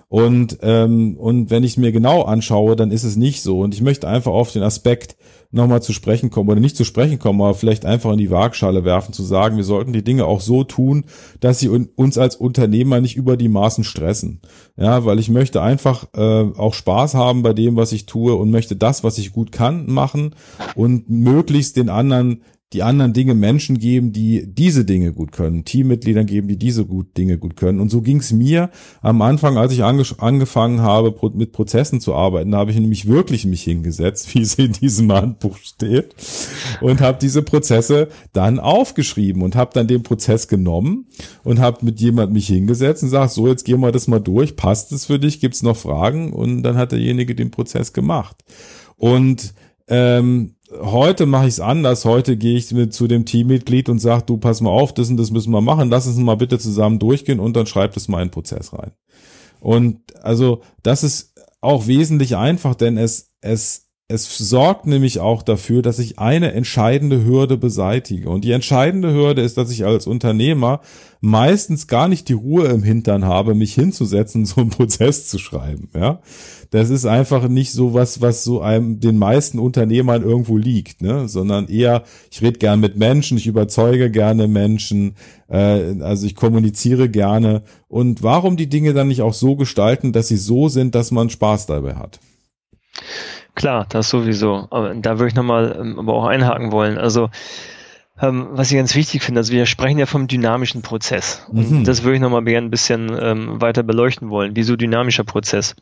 [0.08, 3.60] Und, ähm, und wenn ich mir genau anschaue, dann ist es nicht so.
[3.60, 5.16] Und ich möchte einfach auf den Aspekt
[5.52, 8.84] nochmal zu sprechen kommen oder nicht zu sprechen kommen, aber vielleicht einfach in die Waagschale
[8.84, 11.04] werfen, zu sagen, wir sollten die Dinge auch so tun,
[11.40, 14.40] dass sie uns als Unternehmer nicht über die Maßen stressen.
[14.76, 18.50] Ja, weil ich möchte einfach äh, auch Spaß haben bei dem, was ich tue und
[18.50, 20.34] möchte das, was ich gut kann, machen
[20.76, 26.26] und möglichst den anderen die anderen Dinge Menschen geben, die diese Dinge gut können, Teammitgliedern
[26.26, 27.80] geben, die diese gut Dinge gut können.
[27.80, 28.70] Und so ging es mir
[29.02, 33.08] am Anfang, als ich ange angefangen habe, pro mit Prozessen zu arbeiten, habe ich nämlich
[33.08, 36.14] wirklich mich hingesetzt, wie es in diesem Handbuch steht,
[36.80, 41.06] und habe diese Prozesse dann aufgeschrieben und habe dann den Prozess genommen
[41.42, 44.54] und habe mit jemand mich hingesetzt und sagt, so jetzt gehen wir das mal durch,
[44.54, 46.32] passt es für dich, gibt's noch Fragen?
[46.32, 48.44] Und dann hat derjenige den Prozess gemacht.
[48.96, 49.54] Und
[49.90, 52.04] ähm, heute mache ich es anders.
[52.04, 55.16] Heute gehe ich mit zu dem Teammitglied und sage, du pass mal auf, das und
[55.16, 58.22] das müssen wir machen, lass uns mal bitte zusammen durchgehen und dann schreibt es mal
[58.22, 58.92] in den Prozess rein.
[59.58, 65.82] Und also das ist auch wesentlich einfach, denn es, es, es sorgt nämlich auch dafür,
[65.82, 68.28] dass ich eine entscheidende Hürde beseitige.
[68.28, 70.80] Und die entscheidende Hürde ist, dass ich als Unternehmer
[71.20, 75.90] meistens gar nicht die Ruhe im Hintern habe, mich hinzusetzen, so einen Prozess zu schreiben.
[75.94, 76.20] Ja,
[76.70, 81.28] das ist einfach nicht so was, was so einem den meisten Unternehmern irgendwo liegt, ne?
[81.28, 85.14] Sondern eher, ich rede gern mit Menschen, ich überzeuge gerne Menschen,
[85.48, 87.62] äh, also ich kommuniziere gerne.
[87.86, 91.30] Und warum die Dinge dann nicht auch so gestalten, dass sie so sind, dass man
[91.30, 92.18] Spaß dabei hat?
[93.54, 94.68] Klar, das sowieso.
[94.70, 96.98] Aber da würde ich nochmal ähm, aber auch einhaken wollen.
[96.98, 97.30] Also
[98.20, 101.46] ähm, was ich ganz wichtig finde, also wir sprechen ja vom dynamischen Prozess.
[101.48, 101.84] Und mhm.
[101.84, 104.56] das würde ich nochmal gerne ein bisschen ähm, weiter beleuchten wollen.
[104.56, 105.74] Wieso dynamischer Prozess?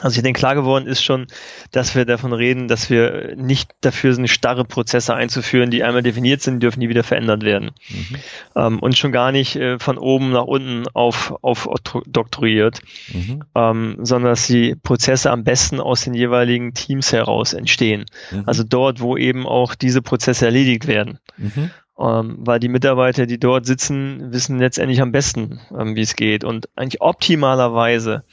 [0.00, 1.26] Also ich denke, klar geworden ist schon,
[1.70, 6.42] dass wir davon reden, dass wir nicht dafür sind, starre Prozesse einzuführen, die einmal definiert
[6.42, 7.70] sind, dürfen nie wieder verändert werden.
[7.88, 8.16] Mhm.
[8.56, 11.68] Ähm, und schon gar nicht äh, von oben nach unten auf, auf
[12.06, 12.80] doktoriert,
[13.12, 13.44] mhm.
[13.54, 18.06] ähm, sondern dass die Prozesse am besten aus den jeweiligen Teams heraus entstehen.
[18.30, 18.42] Mhm.
[18.46, 21.18] Also dort, wo eben auch diese Prozesse erledigt werden.
[21.36, 21.70] Mhm.
[21.96, 26.42] Ähm, weil die Mitarbeiter, die dort sitzen, wissen letztendlich am besten, ähm, wie es geht.
[26.42, 28.24] Und eigentlich optimalerweise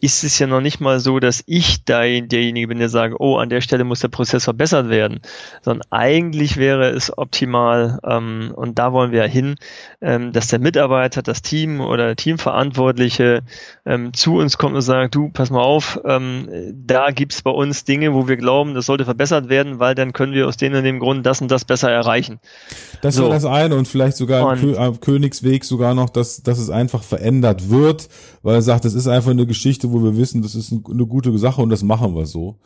[0.00, 3.36] ist es ja noch nicht mal so, dass ich da derjenige bin, der sage, oh,
[3.36, 5.20] an der Stelle muss der Prozess verbessert werden,
[5.62, 9.56] sondern eigentlich wäre es optimal, ähm, und da wollen wir hin,
[10.00, 13.42] ähm, dass der Mitarbeiter, das Team oder Teamverantwortliche
[13.84, 17.84] ähm, zu uns kommt und sagt, du, pass mal auf, ähm, da gibt's bei uns
[17.84, 20.84] Dinge, wo wir glauben, das sollte verbessert werden, weil dann können wir aus dem und
[20.84, 22.40] dem Grund das und das besser erreichen.
[23.00, 23.24] Das so.
[23.24, 27.02] war das eine und vielleicht sogar und, am Königsweg sogar noch, dass, dass es einfach
[27.02, 28.08] verändert wird,
[28.42, 31.36] weil er sagt, es ist einfach eine Geschichte, wo wir wissen, das ist eine gute
[31.38, 32.58] Sache und das machen wir so.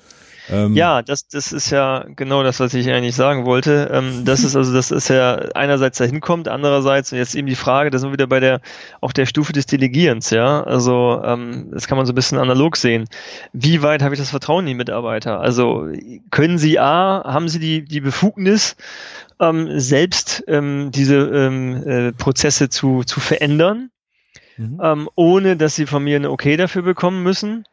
[0.50, 3.90] Ähm, ja, das, das ist ja genau das, was ich eigentlich sagen wollte.
[3.92, 7.54] Ähm, das ist also, das ist ja einerseits dahin kommt, andererseits, und jetzt eben die
[7.54, 8.60] Frage, da sind wir wieder bei der,
[9.00, 10.62] auch der Stufe des Delegierens, ja.
[10.62, 13.06] Also, ähm, das kann man so ein bisschen analog sehen.
[13.52, 15.40] Wie weit habe ich das Vertrauen in die Mitarbeiter?
[15.40, 15.88] Also,
[16.30, 18.76] können sie A, haben sie die, die Befugnis,
[19.40, 23.90] ähm, selbst ähm, diese ähm, äh, Prozesse zu, zu verändern?
[24.60, 24.80] mhm.
[24.82, 27.64] ähm, ohne dass sie von mir ein Okay dafür bekommen müssen?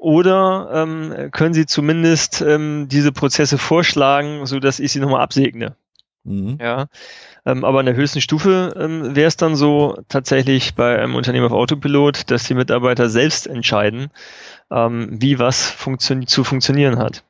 [0.00, 5.76] Oder ähm, können sie zumindest ähm, diese Prozesse vorschlagen, so dass ich sie nochmal absegne?
[6.24, 6.56] Mhm.
[6.58, 6.86] Ja.
[7.44, 11.44] Ähm, aber an der höchsten Stufe ähm, wäre es dann so tatsächlich bei einem Unternehmen
[11.44, 14.08] auf Autopilot, dass die Mitarbeiter selbst entscheiden,
[14.70, 17.22] ähm, wie was funktio zu funktionieren hat.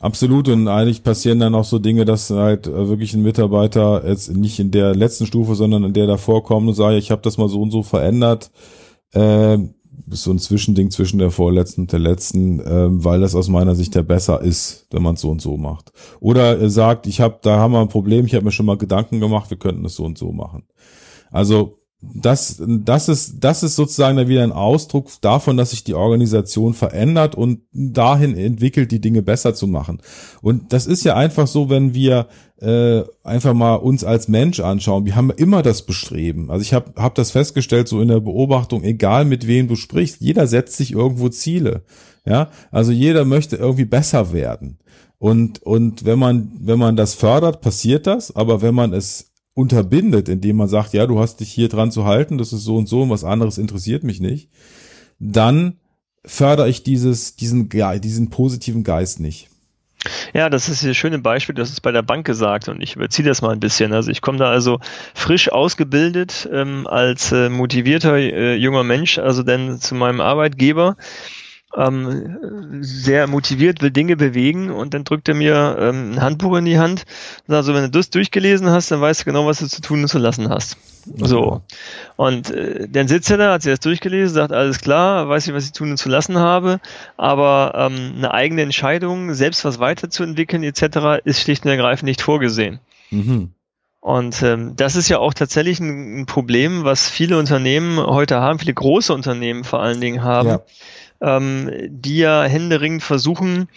[0.00, 4.34] Absolut und eigentlich passieren dann auch so Dinge, dass halt äh, wirklich ein Mitarbeiter jetzt
[4.34, 7.38] nicht in der letzten Stufe, sondern in der davor kommt und sagt, ich habe das
[7.38, 8.50] mal so und so verändert.
[9.12, 9.58] Äh,
[10.10, 13.94] so ein Zwischending zwischen der vorletzten und der letzten, äh, weil das aus meiner Sicht
[13.94, 15.92] ja besser ist, wenn man es so und so macht.
[16.20, 18.78] Oder er sagt, ich habe, da haben wir ein Problem, ich habe mir schon mal
[18.78, 20.64] Gedanken gemacht, wir könnten es so und so machen.
[21.30, 26.72] Also das, das ist, das ist sozusagen wieder ein Ausdruck davon, dass sich die Organisation
[26.72, 30.00] verändert und dahin entwickelt, die Dinge besser zu machen.
[30.40, 32.28] Und das ist ja einfach so, wenn wir
[32.60, 35.04] äh, einfach mal uns als Mensch anschauen.
[35.06, 36.50] Wir haben immer das Bestreben.
[36.50, 40.20] Also ich habe hab das festgestellt, so in der Beobachtung, egal mit wem du sprichst,
[40.20, 41.82] jeder setzt sich irgendwo Ziele.
[42.26, 44.78] Ja, also jeder möchte irgendwie besser werden.
[45.18, 48.34] Und, und wenn man, wenn man das fördert, passiert das.
[48.34, 52.04] Aber wenn man es unterbindet, indem man sagt, ja, du hast dich hier dran zu
[52.04, 54.50] halten, das ist so und so und was anderes interessiert mich nicht,
[55.18, 55.78] dann
[56.24, 59.48] fördere ich dieses, diesen, ja, diesen positiven Geist nicht.
[60.32, 63.26] Ja, das ist ein schönes Beispiel, das ist bei der Bank gesagt und ich überziehe
[63.26, 63.92] das mal ein bisschen.
[63.92, 64.78] Also ich komme da also
[65.14, 70.96] frisch ausgebildet ähm, als äh, motivierter äh, junger Mensch, also dann zu meinem Arbeitgeber
[71.78, 76.64] ähm, sehr motiviert, will Dinge bewegen und dann drückt er mir ähm, ein Handbuch in
[76.64, 77.04] die Hand
[77.46, 79.80] und sagt so, wenn du das durchgelesen hast, dann weißt du genau, was du zu
[79.80, 80.76] tun und zu lassen hast.
[81.16, 81.62] So.
[82.16, 85.54] Und äh, dann sitzt er da, hat sich das durchgelesen, sagt, alles klar, weiß ich,
[85.54, 86.80] was ich tun und zu lassen habe,
[87.16, 92.80] aber ähm, eine eigene Entscheidung, selbst was weiterzuentwickeln etc., ist schlicht und ergreifend nicht vorgesehen.
[93.10, 93.52] Mhm.
[94.00, 98.58] Und ähm, das ist ja auch tatsächlich ein, ein, Problem, was viele Unternehmen heute haben,
[98.58, 100.48] viele große Unternehmen vor allen Dingen haben.
[100.48, 100.62] Ja
[101.20, 103.68] ähm, die ja händeringend versuchen,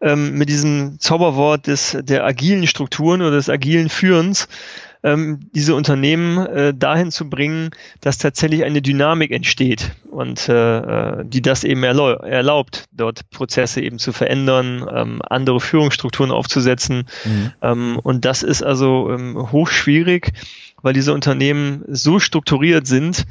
[0.00, 4.48] ähm, mit diesem Zauberwort des, der agilen Strukturen oder des agilen Führens
[5.06, 10.78] ähm, diese Unternehmen äh, dahin zu bringen, dass tatsächlich eine Dynamik entsteht und äh,
[11.20, 17.04] äh die das eben erlau erlaubt, dort Prozesse eben zu verändern, ähm, andere Führungsstrukturen aufzusetzen.
[17.24, 17.52] Mhm.
[17.62, 20.32] Ähm, und das ist also ähm, hochschwierig,
[20.82, 23.26] weil diese Unternehmen so strukturiert sind,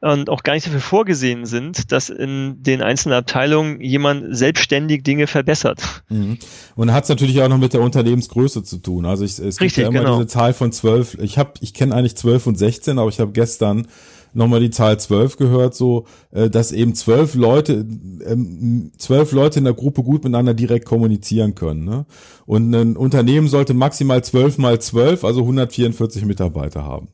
[0.00, 5.26] und auch gar nicht dafür vorgesehen sind, dass in den einzelnen Abteilungen jemand selbstständig Dinge
[5.26, 5.82] verbessert.
[6.08, 6.38] Mhm.
[6.76, 9.06] Und hat es natürlich auch noch mit der Unternehmensgröße zu tun.
[9.06, 10.16] Also ich, es gibt ja immer genau.
[10.16, 11.18] diese Zahl von zwölf.
[11.20, 13.88] Ich habe, ich kenne eigentlich zwölf und sechzehn, aber ich habe gestern
[14.34, 17.86] nochmal die Zahl zwölf gehört, so äh, dass eben zwölf Leute,
[18.24, 21.84] ähm, zwölf Leute in der Gruppe gut miteinander direkt kommunizieren können.
[21.84, 22.06] Ne?
[22.46, 27.08] Und ein Unternehmen sollte maximal zwölf mal zwölf, also 144 Mitarbeiter haben.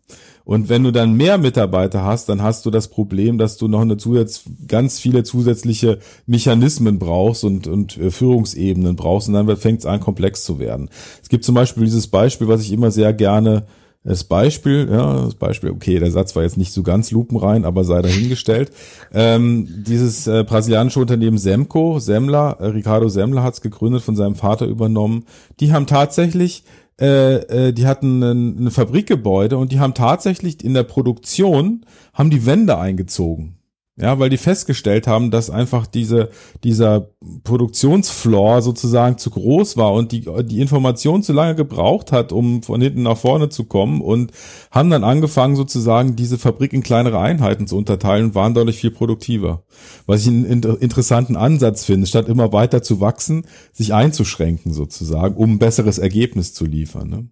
[0.44, 3.80] Und wenn du dann mehr Mitarbeiter hast, dann hast du das Problem, dass du noch
[3.80, 9.80] eine Zusatz, ganz viele zusätzliche Mechanismen brauchst und, und äh, Führungsebenen brauchst und dann fängt
[9.80, 10.90] es an, komplex zu werden.
[11.22, 13.64] Es gibt zum Beispiel dieses Beispiel, was ich immer sehr gerne
[14.04, 17.84] das Beispiel, ja, das Beispiel, okay, der Satz war jetzt nicht so ganz lupenrein, aber
[17.84, 18.70] sei dahingestellt.
[19.14, 24.34] Ähm, dieses äh, brasilianische Unternehmen Semco, Semler, äh, Ricardo Semler hat es gegründet, von seinem
[24.34, 25.24] Vater übernommen.
[25.58, 26.64] Die haben tatsächlich
[27.00, 32.30] äh, äh, die hatten ein, ein Fabrikgebäude und die haben tatsächlich in der Produktion haben
[32.30, 33.56] die Wände eingezogen.
[33.96, 36.30] Ja, weil die festgestellt haben, dass einfach diese,
[36.64, 37.10] dieser
[37.44, 42.80] Produktionsfloor sozusagen zu groß war und die, die Information zu lange gebraucht hat, um von
[42.80, 44.32] hinten nach vorne zu kommen und
[44.72, 48.90] haben dann angefangen sozusagen diese Fabrik in kleinere Einheiten zu unterteilen und waren dadurch viel
[48.90, 49.62] produktiver.
[50.06, 55.52] Was ich einen interessanten Ansatz finde, statt immer weiter zu wachsen, sich einzuschränken sozusagen, um
[55.52, 57.10] ein besseres Ergebnis zu liefern.
[57.10, 57.28] Ne?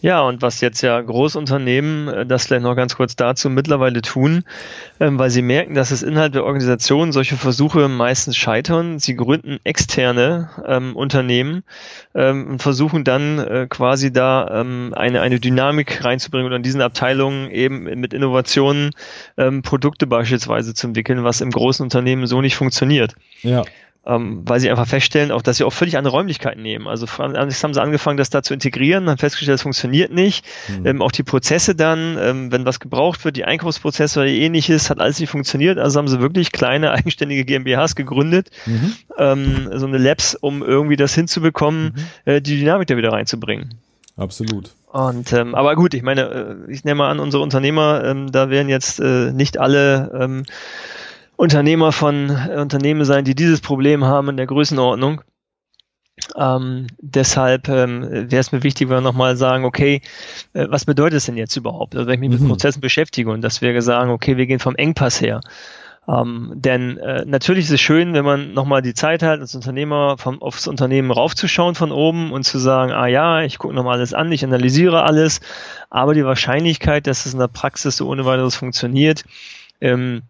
[0.00, 4.44] Ja, und was jetzt ja Großunternehmen, äh, das vielleicht noch ganz kurz dazu, mittlerweile tun,
[5.00, 8.98] ähm, weil sie merken, dass es innerhalb der Organisation solche Versuche meistens scheitern.
[8.98, 11.62] Sie gründen externe ähm, Unternehmen
[12.14, 16.80] ähm, und versuchen dann äh, quasi da ähm, eine, eine Dynamik reinzubringen und in diesen
[16.80, 18.90] Abteilungen eben mit Innovationen
[19.36, 23.14] ähm, Produkte beispielsweise zu entwickeln, was im großen Unternehmen so nicht funktioniert.
[23.42, 23.64] Ja
[24.04, 26.88] ähm, weil sie einfach feststellen, auch dass sie auch völlig andere Räumlichkeiten nehmen.
[26.88, 30.44] Also haben sie angefangen, das da zu integrieren, haben festgestellt, das funktioniert nicht.
[30.68, 30.86] Mhm.
[30.86, 35.00] Ähm, auch die Prozesse dann, ähm, wenn was gebraucht wird, die Einkaufsprozesse oder ähnliches, hat
[35.00, 35.78] alles nicht funktioniert.
[35.78, 38.94] Also haben sie wirklich kleine eigenständige GmbHs gegründet, mhm.
[39.18, 42.32] ähm, so eine Labs, um irgendwie das hinzubekommen, mhm.
[42.32, 43.74] äh, die Dynamik da wieder reinzubringen.
[44.16, 44.72] Absolut.
[44.92, 46.22] Und ähm, aber gut, ich meine,
[46.68, 50.44] äh, ich nehme mal an, unsere Unternehmer, ähm, da werden jetzt äh, nicht alle ähm,
[51.42, 55.22] Unternehmer von äh, Unternehmen sein, die dieses Problem haben in der Größenordnung.
[56.36, 60.02] Ähm, deshalb ähm, wäre es mir wichtig, wenn wir nochmal sagen, okay,
[60.52, 61.96] äh, was bedeutet es denn jetzt überhaupt?
[61.96, 62.44] Also wenn ich mich mhm.
[62.44, 65.40] mit Prozessen beschäftige und dass wir sagen, okay, wir gehen vom Engpass her.
[66.06, 70.18] Ähm, denn äh, natürlich ist es schön, wenn man nochmal die Zeit hat, als Unternehmer
[70.18, 74.14] vom, aufs Unternehmen raufzuschauen von oben und zu sagen, ah ja, ich gucke nochmal alles
[74.14, 75.40] an, ich analysiere alles,
[75.90, 79.24] aber die Wahrscheinlichkeit, dass es in der Praxis so ohne weiteres funktioniert,
[79.80, 80.22] ähm,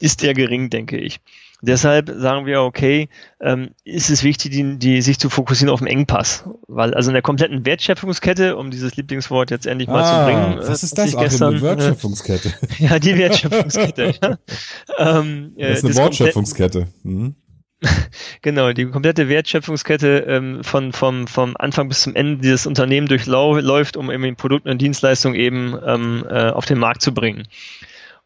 [0.00, 1.20] ist eher gering, denke ich.
[1.62, 3.08] Deshalb sagen wir, okay,
[3.40, 6.44] ähm, ist es wichtig, die, die, sich zu fokussieren auf den Engpass.
[6.68, 10.68] Weil also in der kompletten Wertschöpfungskette, um dieses Lieblingswort jetzt endlich mal ah, zu bringen.
[10.68, 11.16] Was ist das?
[11.16, 12.52] Ach, gestern, eine Wertschöpfungskette.
[12.78, 14.14] ja, die Wertschöpfungskette.
[14.22, 14.38] ja.
[14.98, 16.88] ähm, das ist eine Wortschöpfungskette.
[17.02, 17.36] Mhm.
[18.42, 23.96] Genau, die komplette Wertschöpfungskette ähm, von vom, vom Anfang bis zum Ende dieses Unternehmen durchläuft,
[23.96, 27.46] um eben Produkte und Dienstleistungen eben ähm, äh, auf den Markt zu bringen.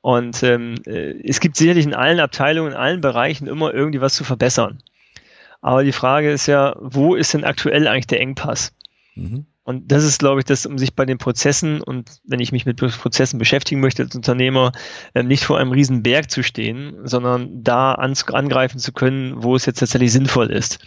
[0.02, 4.14] Und ähm, äh, es gibt sicherlich in allen Abteilungen, in allen Bereichen immer irgendwie was
[4.14, 4.82] zu verbessern.
[5.60, 8.72] Aber die Frage ist ja, wo ist denn aktuell eigentlich der Engpass?
[9.14, 9.46] Mhm.
[9.62, 12.66] Und das ist, glaube ich, das, um sich bei den Prozessen und wenn ich mich
[12.66, 14.72] mit Prozessen beschäftigen möchte als Unternehmer,
[15.14, 19.66] äh, nicht vor einem riesen Berg zu stehen, sondern da angreifen zu können, wo es
[19.66, 20.80] jetzt tatsächlich sinnvoll ist.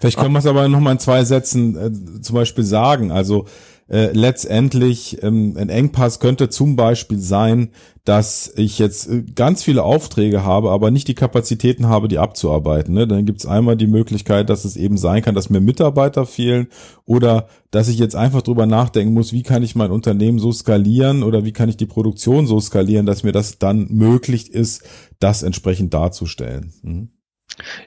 [0.00, 3.12] Vielleicht können wir es aber nochmal in zwei Sätzen äh, zum Beispiel sagen.
[3.12, 3.46] Also
[3.88, 7.70] äh, letztendlich ähm, ein Engpass könnte zum Beispiel sein,
[8.04, 12.94] dass ich jetzt äh, ganz viele Aufträge habe, aber nicht die Kapazitäten habe, die abzuarbeiten.
[12.94, 13.06] Ne?
[13.06, 16.66] Dann gibt es einmal die Möglichkeit, dass es eben sein kann, dass mir Mitarbeiter fehlen
[17.04, 21.22] oder dass ich jetzt einfach drüber nachdenken muss, wie kann ich mein Unternehmen so skalieren
[21.22, 24.82] oder wie kann ich die Produktion so skalieren, dass mir das dann möglich ist,
[25.20, 26.72] das entsprechend darzustellen.
[26.82, 27.10] Mhm.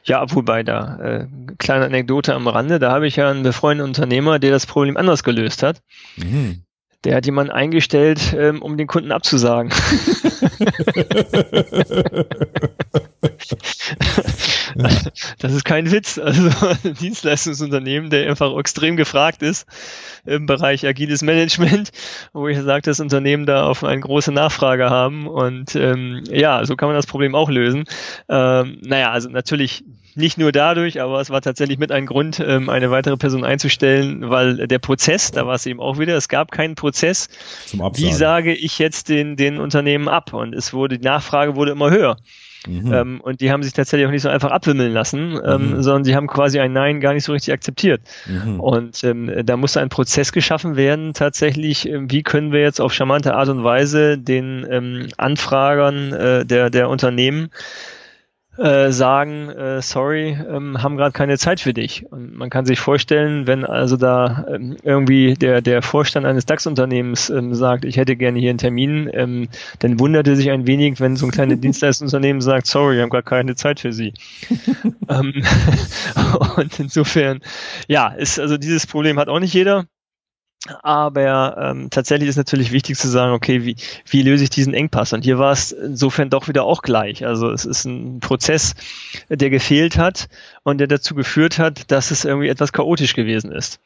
[0.03, 1.27] Ja, wobei da, äh,
[1.58, 5.23] kleine Anekdote am Rande, da habe ich ja einen befreundeten Unternehmer, der das Problem anders
[5.23, 5.82] gelöst hat.
[6.17, 6.63] Mhm.
[7.03, 9.71] Der hat jemanden eingestellt, ähm, um den Kunden abzusagen.
[15.39, 16.17] das ist kein Witz.
[16.17, 16.49] Also
[16.84, 19.67] ein Dienstleistungsunternehmen, der einfach extrem gefragt ist
[20.25, 21.91] im Bereich agiles Management,
[22.34, 25.27] wo ich sage, das Unternehmen da auf eine große Nachfrage haben.
[25.27, 27.86] Und ähm, ja, so kann man das Problem auch lösen.
[28.29, 29.84] Ähm, naja, also natürlich
[30.15, 34.29] nicht nur dadurch, aber es war tatsächlich mit ein Grund, ähm, eine weitere Person einzustellen,
[34.29, 37.29] weil der Prozess, da war es eben auch wieder, es gab keinen Prozess.
[37.93, 40.34] Wie sage ich jetzt den, den Unternehmen ab?
[40.34, 42.17] Und es wurde, die Nachfrage wurde immer höher.
[42.67, 42.93] Mhm.
[42.93, 45.83] Ähm, und die haben sich tatsächlich auch nicht so einfach abwimmeln lassen, ähm, mhm.
[45.83, 48.01] sondern sie haben quasi ein Nein gar nicht so richtig akzeptiert.
[48.27, 48.59] Mhm.
[48.59, 52.93] Und ähm, da musste ein Prozess geschaffen werden, tatsächlich, ähm, wie können wir jetzt auf
[52.93, 57.49] charmante Art und Weise den ähm, Anfragern äh, der, der Unternehmen
[58.57, 62.05] äh, sagen, äh, sorry, ähm, haben gerade keine Zeit für dich.
[62.12, 67.29] Und man kann sich vorstellen, wenn also da ähm, irgendwie der, der Vorstand eines DAX-Unternehmens
[67.29, 69.47] ähm, sagt, ich hätte gerne hier einen Termin, ähm,
[69.79, 73.09] dann wundert er sich ein wenig, wenn so ein kleines Dienstleistungsunternehmen sagt, sorry, wir haben
[73.09, 74.13] gerade keine Zeit für Sie.
[75.09, 75.33] ähm,
[76.57, 77.39] und insofern,
[77.88, 79.85] ja, ist also dieses Problem hat auch nicht jeder.
[80.83, 85.13] Aber ähm, tatsächlich ist natürlich wichtig zu sagen, okay, wie, wie löse ich diesen Engpass?
[85.13, 87.25] Und hier war es insofern doch wieder auch gleich.
[87.25, 88.75] Also es ist ein Prozess,
[89.29, 90.27] der gefehlt hat
[90.63, 93.79] und der dazu geführt hat, dass es irgendwie etwas chaotisch gewesen ist.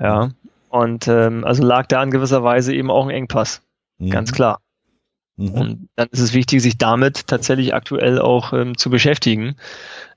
[0.00, 0.30] Ja.
[0.70, 3.62] Und ähm, also lag da in gewisser Weise eben auch ein Engpass.
[3.98, 4.10] Mhm.
[4.10, 4.60] Ganz klar.
[5.36, 5.52] Mhm.
[5.52, 9.56] Und dann ist es wichtig, sich damit tatsächlich aktuell auch ähm, zu beschäftigen.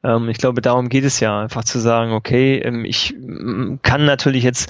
[0.03, 3.15] Ähm, ich glaube, darum geht es ja, einfach zu sagen, okay, ähm, ich
[3.83, 4.69] kann natürlich jetzt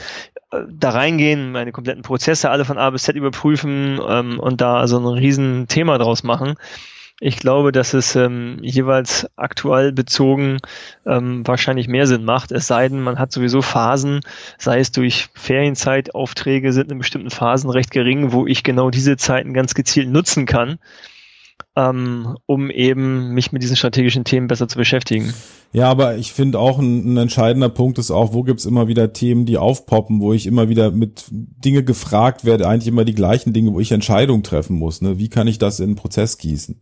[0.70, 4.98] da reingehen, meine kompletten Prozesse alle von A bis Z überprüfen ähm, und da so
[5.00, 6.56] ein riesen Thema draus machen.
[7.20, 10.58] Ich glaube, dass es ähm, jeweils aktuell bezogen
[11.06, 14.20] ähm, wahrscheinlich mehr Sinn macht, es sei denn, man hat sowieso Phasen,
[14.58, 19.54] sei es durch Ferienzeitaufträge sind in bestimmten Phasen recht gering, wo ich genau diese Zeiten
[19.54, 20.80] ganz gezielt nutzen kann,
[21.76, 25.34] ähm, um eben mich mit diesen strategischen Themen besser zu beschäftigen.
[25.72, 29.12] Ja, aber ich finde auch ein, ein, entscheidender Punkt ist auch, wo gibt's immer wieder
[29.12, 33.54] Themen, die aufpoppen, wo ich immer wieder mit Dinge gefragt werde, eigentlich immer die gleichen
[33.54, 35.02] Dinge, wo ich Entscheidungen treffen muss.
[35.02, 35.18] Ne?
[35.18, 36.80] Wie kann ich das in einen Prozess gießen?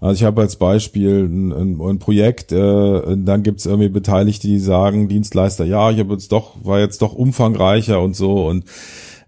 [0.00, 4.58] Also ich habe als Beispiel ein, ein, ein Projekt, äh, dann gibt's irgendwie Beteiligte, die
[4.58, 8.64] sagen, Dienstleister, ja, ich habe jetzt doch, war jetzt doch umfangreicher und so und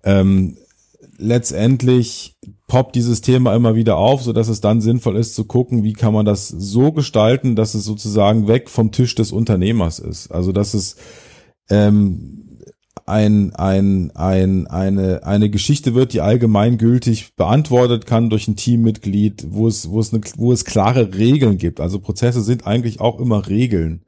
[0.03, 0.57] ähm,
[1.19, 5.85] letztendlich poppt dieses Thema immer wieder auf, so dass es dann sinnvoll ist zu gucken,
[5.85, 10.33] wie kann man das so gestalten, dass es sozusagen weg vom Tisch des Unternehmers ist.
[10.33, 10.97] Also dass es
[11.71, 12.47] ähm,
[13.07, 19.69] ein, ein, ein, eine, eine Geschichte wird, die allgemeingültig beantwortet kann durch ein Teammitglied, wo
[19.69, 21.81] es, wo es, eine, wo es klare Regeln gibt.
[21.81, 24.03] Also Prozesse sind eigentlich auch immer Regeln.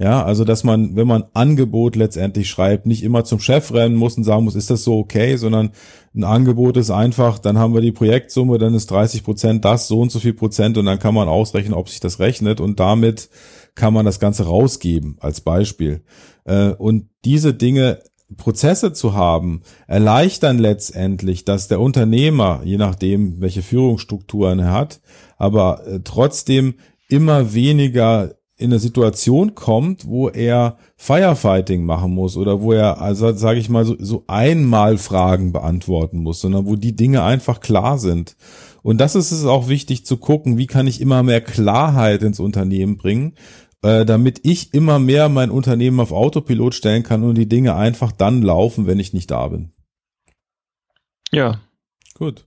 [0.00, 4.16] Ja, also dass man, wenn man Angebot letztendlich schreibt, nicht immer zum Chef rennen muss
[4.16, 5.72] und sagen muss, ist das so okay, sondern
[6.14, 10.00] ein Angebot ist einfach, dann haben wir die Projektsumme, dann ist 30 Prozent das, so
[10.00, 13.28] und so viel Prozent und dann kann man ausrechnen, ob sich das rechnet und damit
[13.74, 16.00] kann man das Ganze rausgeben als Beispiel.
[16.46, 17.98] Äh, und diese Dinge
[18.38, 25.02] Prozesse zu haben, erleichtern letztendlich, dass der Unternehmer, je nachdem, welche Führungsstrukturen er hat,
[25.36, 26.76] aber äh, trotzdem
[27.10, 33.32] immer weniger in eine Situation kommt, wo er Firefighting machen muss oder wo er, also
[33.32, 37.98] sage ich mal, so, so einmal Fragen beantworten muss, sondern wo die Dinge einfach klar
[37.98, 38.36] sind.
[38.82, 42.40] Und das ist es auch wichtig zu gucken, wie kann ich immer mehr Klarheit ins
[42.40, 43.34] Unternehmen bringen,
[43.82, 48.12] äh, damit ich immer mehr mein Unternehmen auf Autopilot stellen kann und die Dinge einfach
[48.12, 49.72] dann laufen, wenn ich nicht da bin.
[51.32, 51.60] Ja.
[52.14, 52.46] Gut.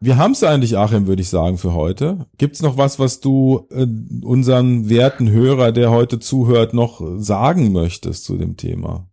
[0.00, 2.26] Wir haben es eigentlich, Achim, würde ich sagen, für heute.
[2.38, 3.86] Gibt's noch was, was du äh,
[4.24, 9.06] unseren werten Hörer, der heute zuhört, noch sagen möchtest zu dem Thema?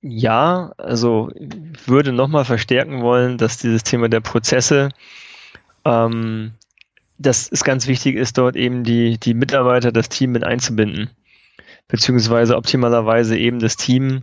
[0.00, 4.88] Ja, also ich würde nochmal verstärken wollen, dass dieses Thema der Prozesse,
[5.84, 6.52] ähm,
[7.18, 11.10] dass es ganz wichtig ist, dort eben die, die Mitarbeiter, das Team mit einzubinden,
[11.86, 14.22] beziehungsweise optimalerweise eben das Team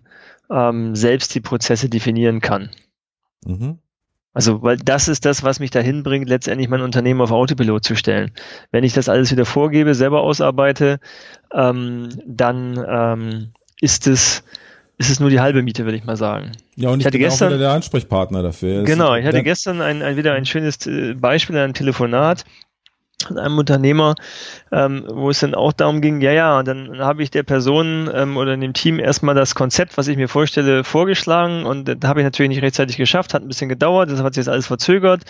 [0.50, 2.72] ähm, selbst die Prozesse definieren kann.
[3.46, 3.80] Mhm.
[4.36, 7.96] Also, weil das ist das, was mich dahin bringt, letztendlich mein Unternehmen auf Autopilot zu
[7.96, 8.32] stellen.
[8.70, 11.00] Wenn ich das alles wieder vorgebe, selber ausarbeite,
[11.54, 14.44] ähm, dann ähm, ist es
[14.98, 16.52] ist es nur die halbe Miete, würde ich mal sagen.
[16.76, 18.84] Ja, und ich, ich hatte bin gestern, auch wieder der Ansprechpartner dafür.
[18.84, 22.44] Genau, ich hatte gestern ein, ein, wieder ein schönes äh, Beispiel, ein Telefonat
[23.24, 24.16] von einem Unternehmer,
[24.72, 28.38] ähm, wo es dann auch darum ging, ja, ja, dann habe ich der Person ähm,
[28.38, 32.26] oder dem Team erstmal das Konzept, was ich mir vorstelle, vorgeschlagen und da habe ich
[32.26, 35.24] natürlich nicht rechtzeitig geschafft, hat ein bisschen gedauert, deshalb hat sich jetzt alles verzögert,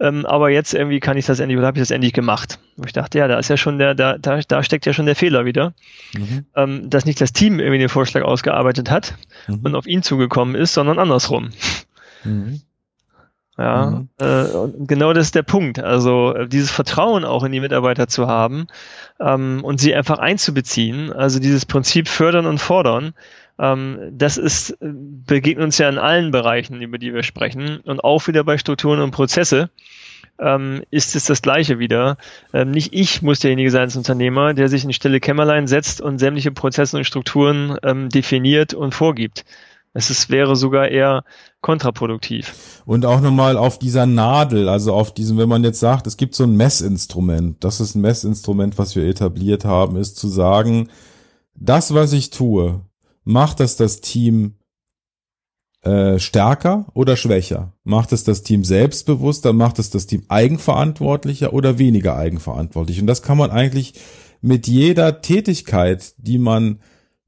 [0.00, 2.58] ähm, aber jetzt irgendwie kann ich das endlich oder habe ich das endlich gemacht.
[2.76, 5.06] Und ich dachte, ja, da ist ja schon der, da, da, da steckt ja schon
[5.06, 5.74] der Fehler wieder,
[6.14, 6.46] mhm.
[6.54, 9.14] ähm, dass nicht das Team irgendwie den Vorschlag ausgearbeitet hat
[9.46, 9.60] mhm.
[9.62, 11.50] und auf ihn zugekommen ist, sondern andersrum.
[12.24, 12.60] Mhm.
[13.58, 14.08] Ja, mhm.
[14.20, 15.78] äh, und genau das ist der Punkt.
[15.78, 18.66] Also äh, dieses Vertrauen auch in die Mitarbeiter zu haben
[19.18, 21.12] ähm, und sie einfach einzubeziehen.
[21.12, 23.14] Also dieses Prinzip fördern und fordern.
[23.58, 28.04] Ähm, das ist äh, begegnet uns ja in allen Bereichen, über die wir sprechen und
[28.04, 29.70] auch wieder bei Strukturen und Prozesse.
[30.38, 32.18] Ähm, ist es das Gleiche wieder.
[32.52, 36.18] Ähm, nicht ich muss derjenige sein als Unternehmer, der sich in stille Kämmerlein setzt und
[36.18, 39.46] sämtliche Prozesse und Strukturen ähm, definiert und vorgibt.
[39.96, 41.24] Es ist, wäre sogar eher
[41.62, 42.82] kontraproduktiv.
[42.84, 46.34] Und auch nochmal auf dieser Nadel, also auf diesem, wenn man jetzt sagt, es gibt
[46.34, 50.90] so ein Messinstrument, das ist ein Messinstrument, was wir etabliert haben, ist zu sagen,
[51.54, 52.82] das, was ich tue,
[53.24, 54.56] macht das das Team
[55.80, 57.72] äh, stärker oder schwächer?
[57.82, 59.54] Macht es das Team selbstbewusster?
[59.54, 63.00] Macht es das Team eigenverantwortlicher oder weniger eigenverantwortlich?
[63.00, 63.94] Und das kann man eigentlich
[64.42, 66.80] mit jeder Tätigkeit, die man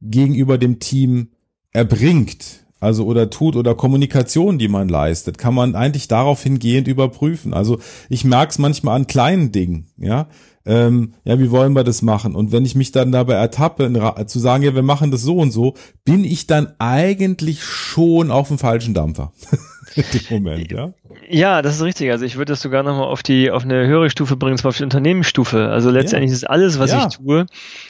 [0.03, 1.31] gegenüber dem Team
[1.73, 7.53] erbringt, also oder tut oder Kommunikation, die man leistet, kann man eigentlich darauf hingehend überprüfen.
[7.55, 10.29] Also ich merke es manchmal an kleinen Dingen, ja.
[10.67, 12.35] Ähm, ja, wie wollen wir das machen?
[12.35, 13.91] Und wenn ich mich dann dabei ertappe,
[14.27, 15.73] zu sagen, ja, wir machen das so und so,
[16.05, 19.33] bin ich dann eigentlich schon auf dem falschen Dampfer.
[20.31, 20.93] Moment, ja.
[21.31, 22.11] Ja, das ist richtig.
[22.11, 24.77] Also ich würde das sogar nochmal auf die, auf eine höhere Stufe bringen, zwar auf
[24.77, 25.69] die Unternehmensstufe.
[25.69, 26.37] Also letztendlich ja.
[26.37, 27.07] ist alles, was ja.
[27.07, 27.47] ich tue,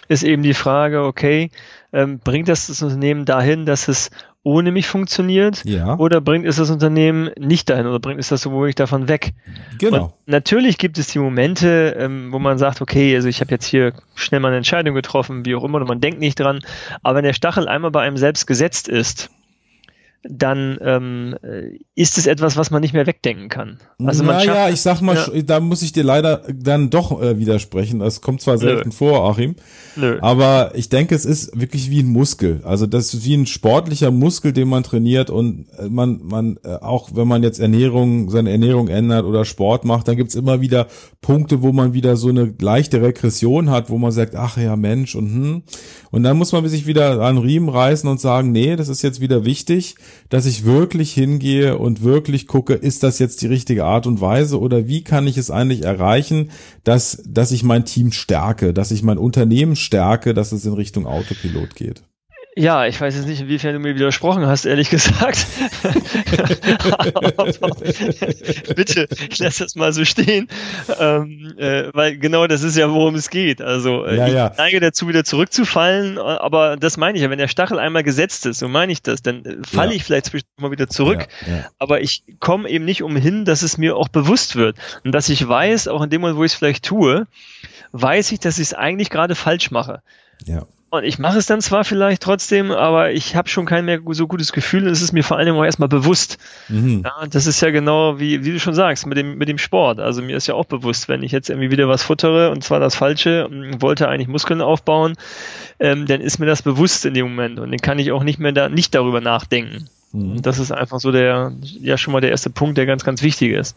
[0.07, 1.51] ist eben die Frage, okay,
[1.93, 4.11] ähm, bringt das das Unternehmen dahin, dass es
[4.43, 5.65] ohne mich funktioniert?
[5.65, 5.97] Ja.
[5.99, 9.33] Oder bringt es das Unternehmen nicht dahin oder bringt es das so womöglich davon weg?
[9.79, 10.05] Genau.
[10.05, 13.67] Und natürlich gibt es die Momente, ähm, wo man sagt, okay, also ich habe jetzt
[13.67, 16.61] hier schnell mal eine Entscheidung getroffen, wie auch immer, und man denkt nicht dran.
[17.03, 19.31] Aber wenn der Stachel einmal bei einem selbst gesetzt ist,
[20.23, 21.37] dann ähm,
[21.95, 23.79] ist es etwas, was man nicht mehr wegdenken kann.
[24.05, 25.43] Also man naja, schafft, ich sag mal, ja.
[25.43, 28.01] da muss ich dir leider dann doch äh, widersprechen.
[28.01, 28.95] Das kommt zwar selten Nö.
[28.95, 29.55] vor, Achim,
[29.95, 30.19] Nö.
[30.21, 32.63] aber ich denke, es ist wirklich wie ein Muskel.
[32.65, 36.75] Also das ist wie ein sportlicher Muskel, den man trainiert und äh, man, man äh,
[36.75, 40.89] auch wenn man jetzt Ernährung, seine Ernährung ändert oder Sport macht, dann gibt's immer wieder
[41.21, 45.15] Punkte, wo man wieder so eine leichte Regression hat, wo man sagt, ach ja Mensch
[45.15, 45.63] und hm.
[46.11, 49.21] Und dann muss man sich wieder an Riemen reißen und sagen, nee, das ist jetzt
[49.21, 49.95] wieder wichtig
[50.29, 54.61] dass ich wirklich hingehe und wirklich gucke, ist das jetzt die richtige Art und Weise
[54.61, 56.51] oder wie kann ich es eigentlich erreichen,
[56.85, 61.07] dass, dass ich mein Team stärke, dass ich mein Unternehmen stärke, dass es in Richtung
[61.07, 62.03] Autopilot geht.
[62.59, 65.47] Ja, ich weiß jetzt nicht, inwiefern du mir widersprochen hast, ehrlich gesagt.
[68.75, 70.49] bitte, ich lasse das mal so stehen,
[70.99, 73.63] ähm, äh, weil genau das ist ja, worum es geht.
[73.63, 74.53] Also äh, ja, ich ja.
[74.59, 78.59] neige dazu, wieder zurückzufallen, aber das meine ich ja, wenn der Stachel einmal gesetzt ist,
[78.59, 79.97] so meine ich das, dann äh, falle ja.
[79.97, 81.29] ich vielleicht mal wieder zurück,
[81.79, 85.47] aber ich komme eben nicht umhin, dass es mir auch bewusst wird und dass ich
[85.47, 87.29] weiß, auch in dem Moment, wo ich es vielleicht tue,
[87.93, 90.03] weiß ich, dass ich es eigentlich gerade falsch mache.
[90.45, 90.67] Ja.
[90.91, 94.27] Und ich mache es dann zwar vielleicht trotzdem, aber ich habe schon kein mehr so
[94.27, 96.39] gutes Gefühl und es ist mir vor allem auch erstmal bewusst.
[96.69, 97.03] Mhm.
[97.05, 100.01] Ja, das ist ja genau wie, wie du schon sagst, mit dem, mit dem Sport.
[100.01, 102.81] Also mir ist ja auch bewusst, wenn ich jetzt irgendwie wieder was futtere und zwar
[102.81, 105.17] das Falsche, wollte eigentlich Muskeln aufbauen,
[105.79, 108.39] ähm, dann ist mir das bewusst in dem Moment und dann kann ich auch nicht
[108.39, 109.91] mehr da, nicht darüber nachdenken.
[110.13, 110.33] Mhm.
[110.33, 113.23] Und das ist einfach so der, ja schon mal der erste Punkt, der ganz, ganz
[113.23, 113.77] wichtig ist.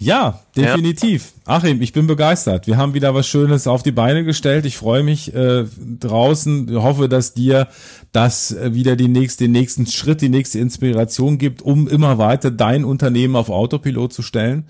[0.00, 1.32] Ja, definitiv.
[1.46, 1.56] Ja.
[1.56, 2.68] Achim, ich bin begeistert.
[2.68, 4.64] Wir haben wieder was Schönes auf die Beine gestellt.
[4.64, 5.64] Ich freue mich äh,
[5.98, 6.68] draußen.
[6.68, 7.66] Ich hoffe, dass dir
[8.12, 12.52] das äh, wieder die nächste, den nächsten Schritt, die nächste Inspiration gibt, um immer weiter
[12.52, 14.66] dein Unternehmen auf Autopilot zu stellen.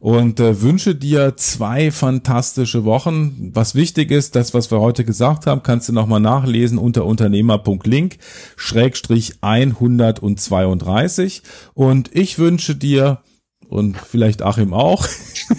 [0.00, 3.52] Und äh, wünsche dir zwei fantastische Wochen.
[3.54, 8.16] Was wichtig ist, das, was wir heute gesagt haben, kannst du nochmal nachlesen unter unternehmer.link
[8.56, 11.42] schrägstrich 132.
[11.74, 13.20] Und ich wünsche dir
[13.72, 15.06] und vielleicht Achim auch.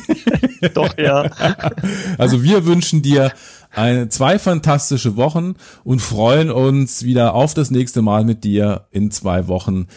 [0.74, 1.30] Doch, ja.
[2.18, 3.34] Also wir wünschen dir
[3.72, 9.12] eine, zwei fantastische Wochen und freuen uns wieder auf das nächste Mal mit dir in
[9.12, 9.88] zwei Wochen,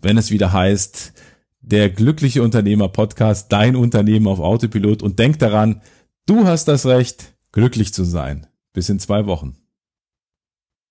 [0.00, 1.12] wenn es wieder heißt,
[1.60, 5.82] der glückliche Unternehmer Podcast, dein Unternehmen auf Autopilot und denk daran,
[6.26, 8.46] du hast das Recht, glücklich zu sein.
[8.72, 9.56] Bis in zwei Wochen.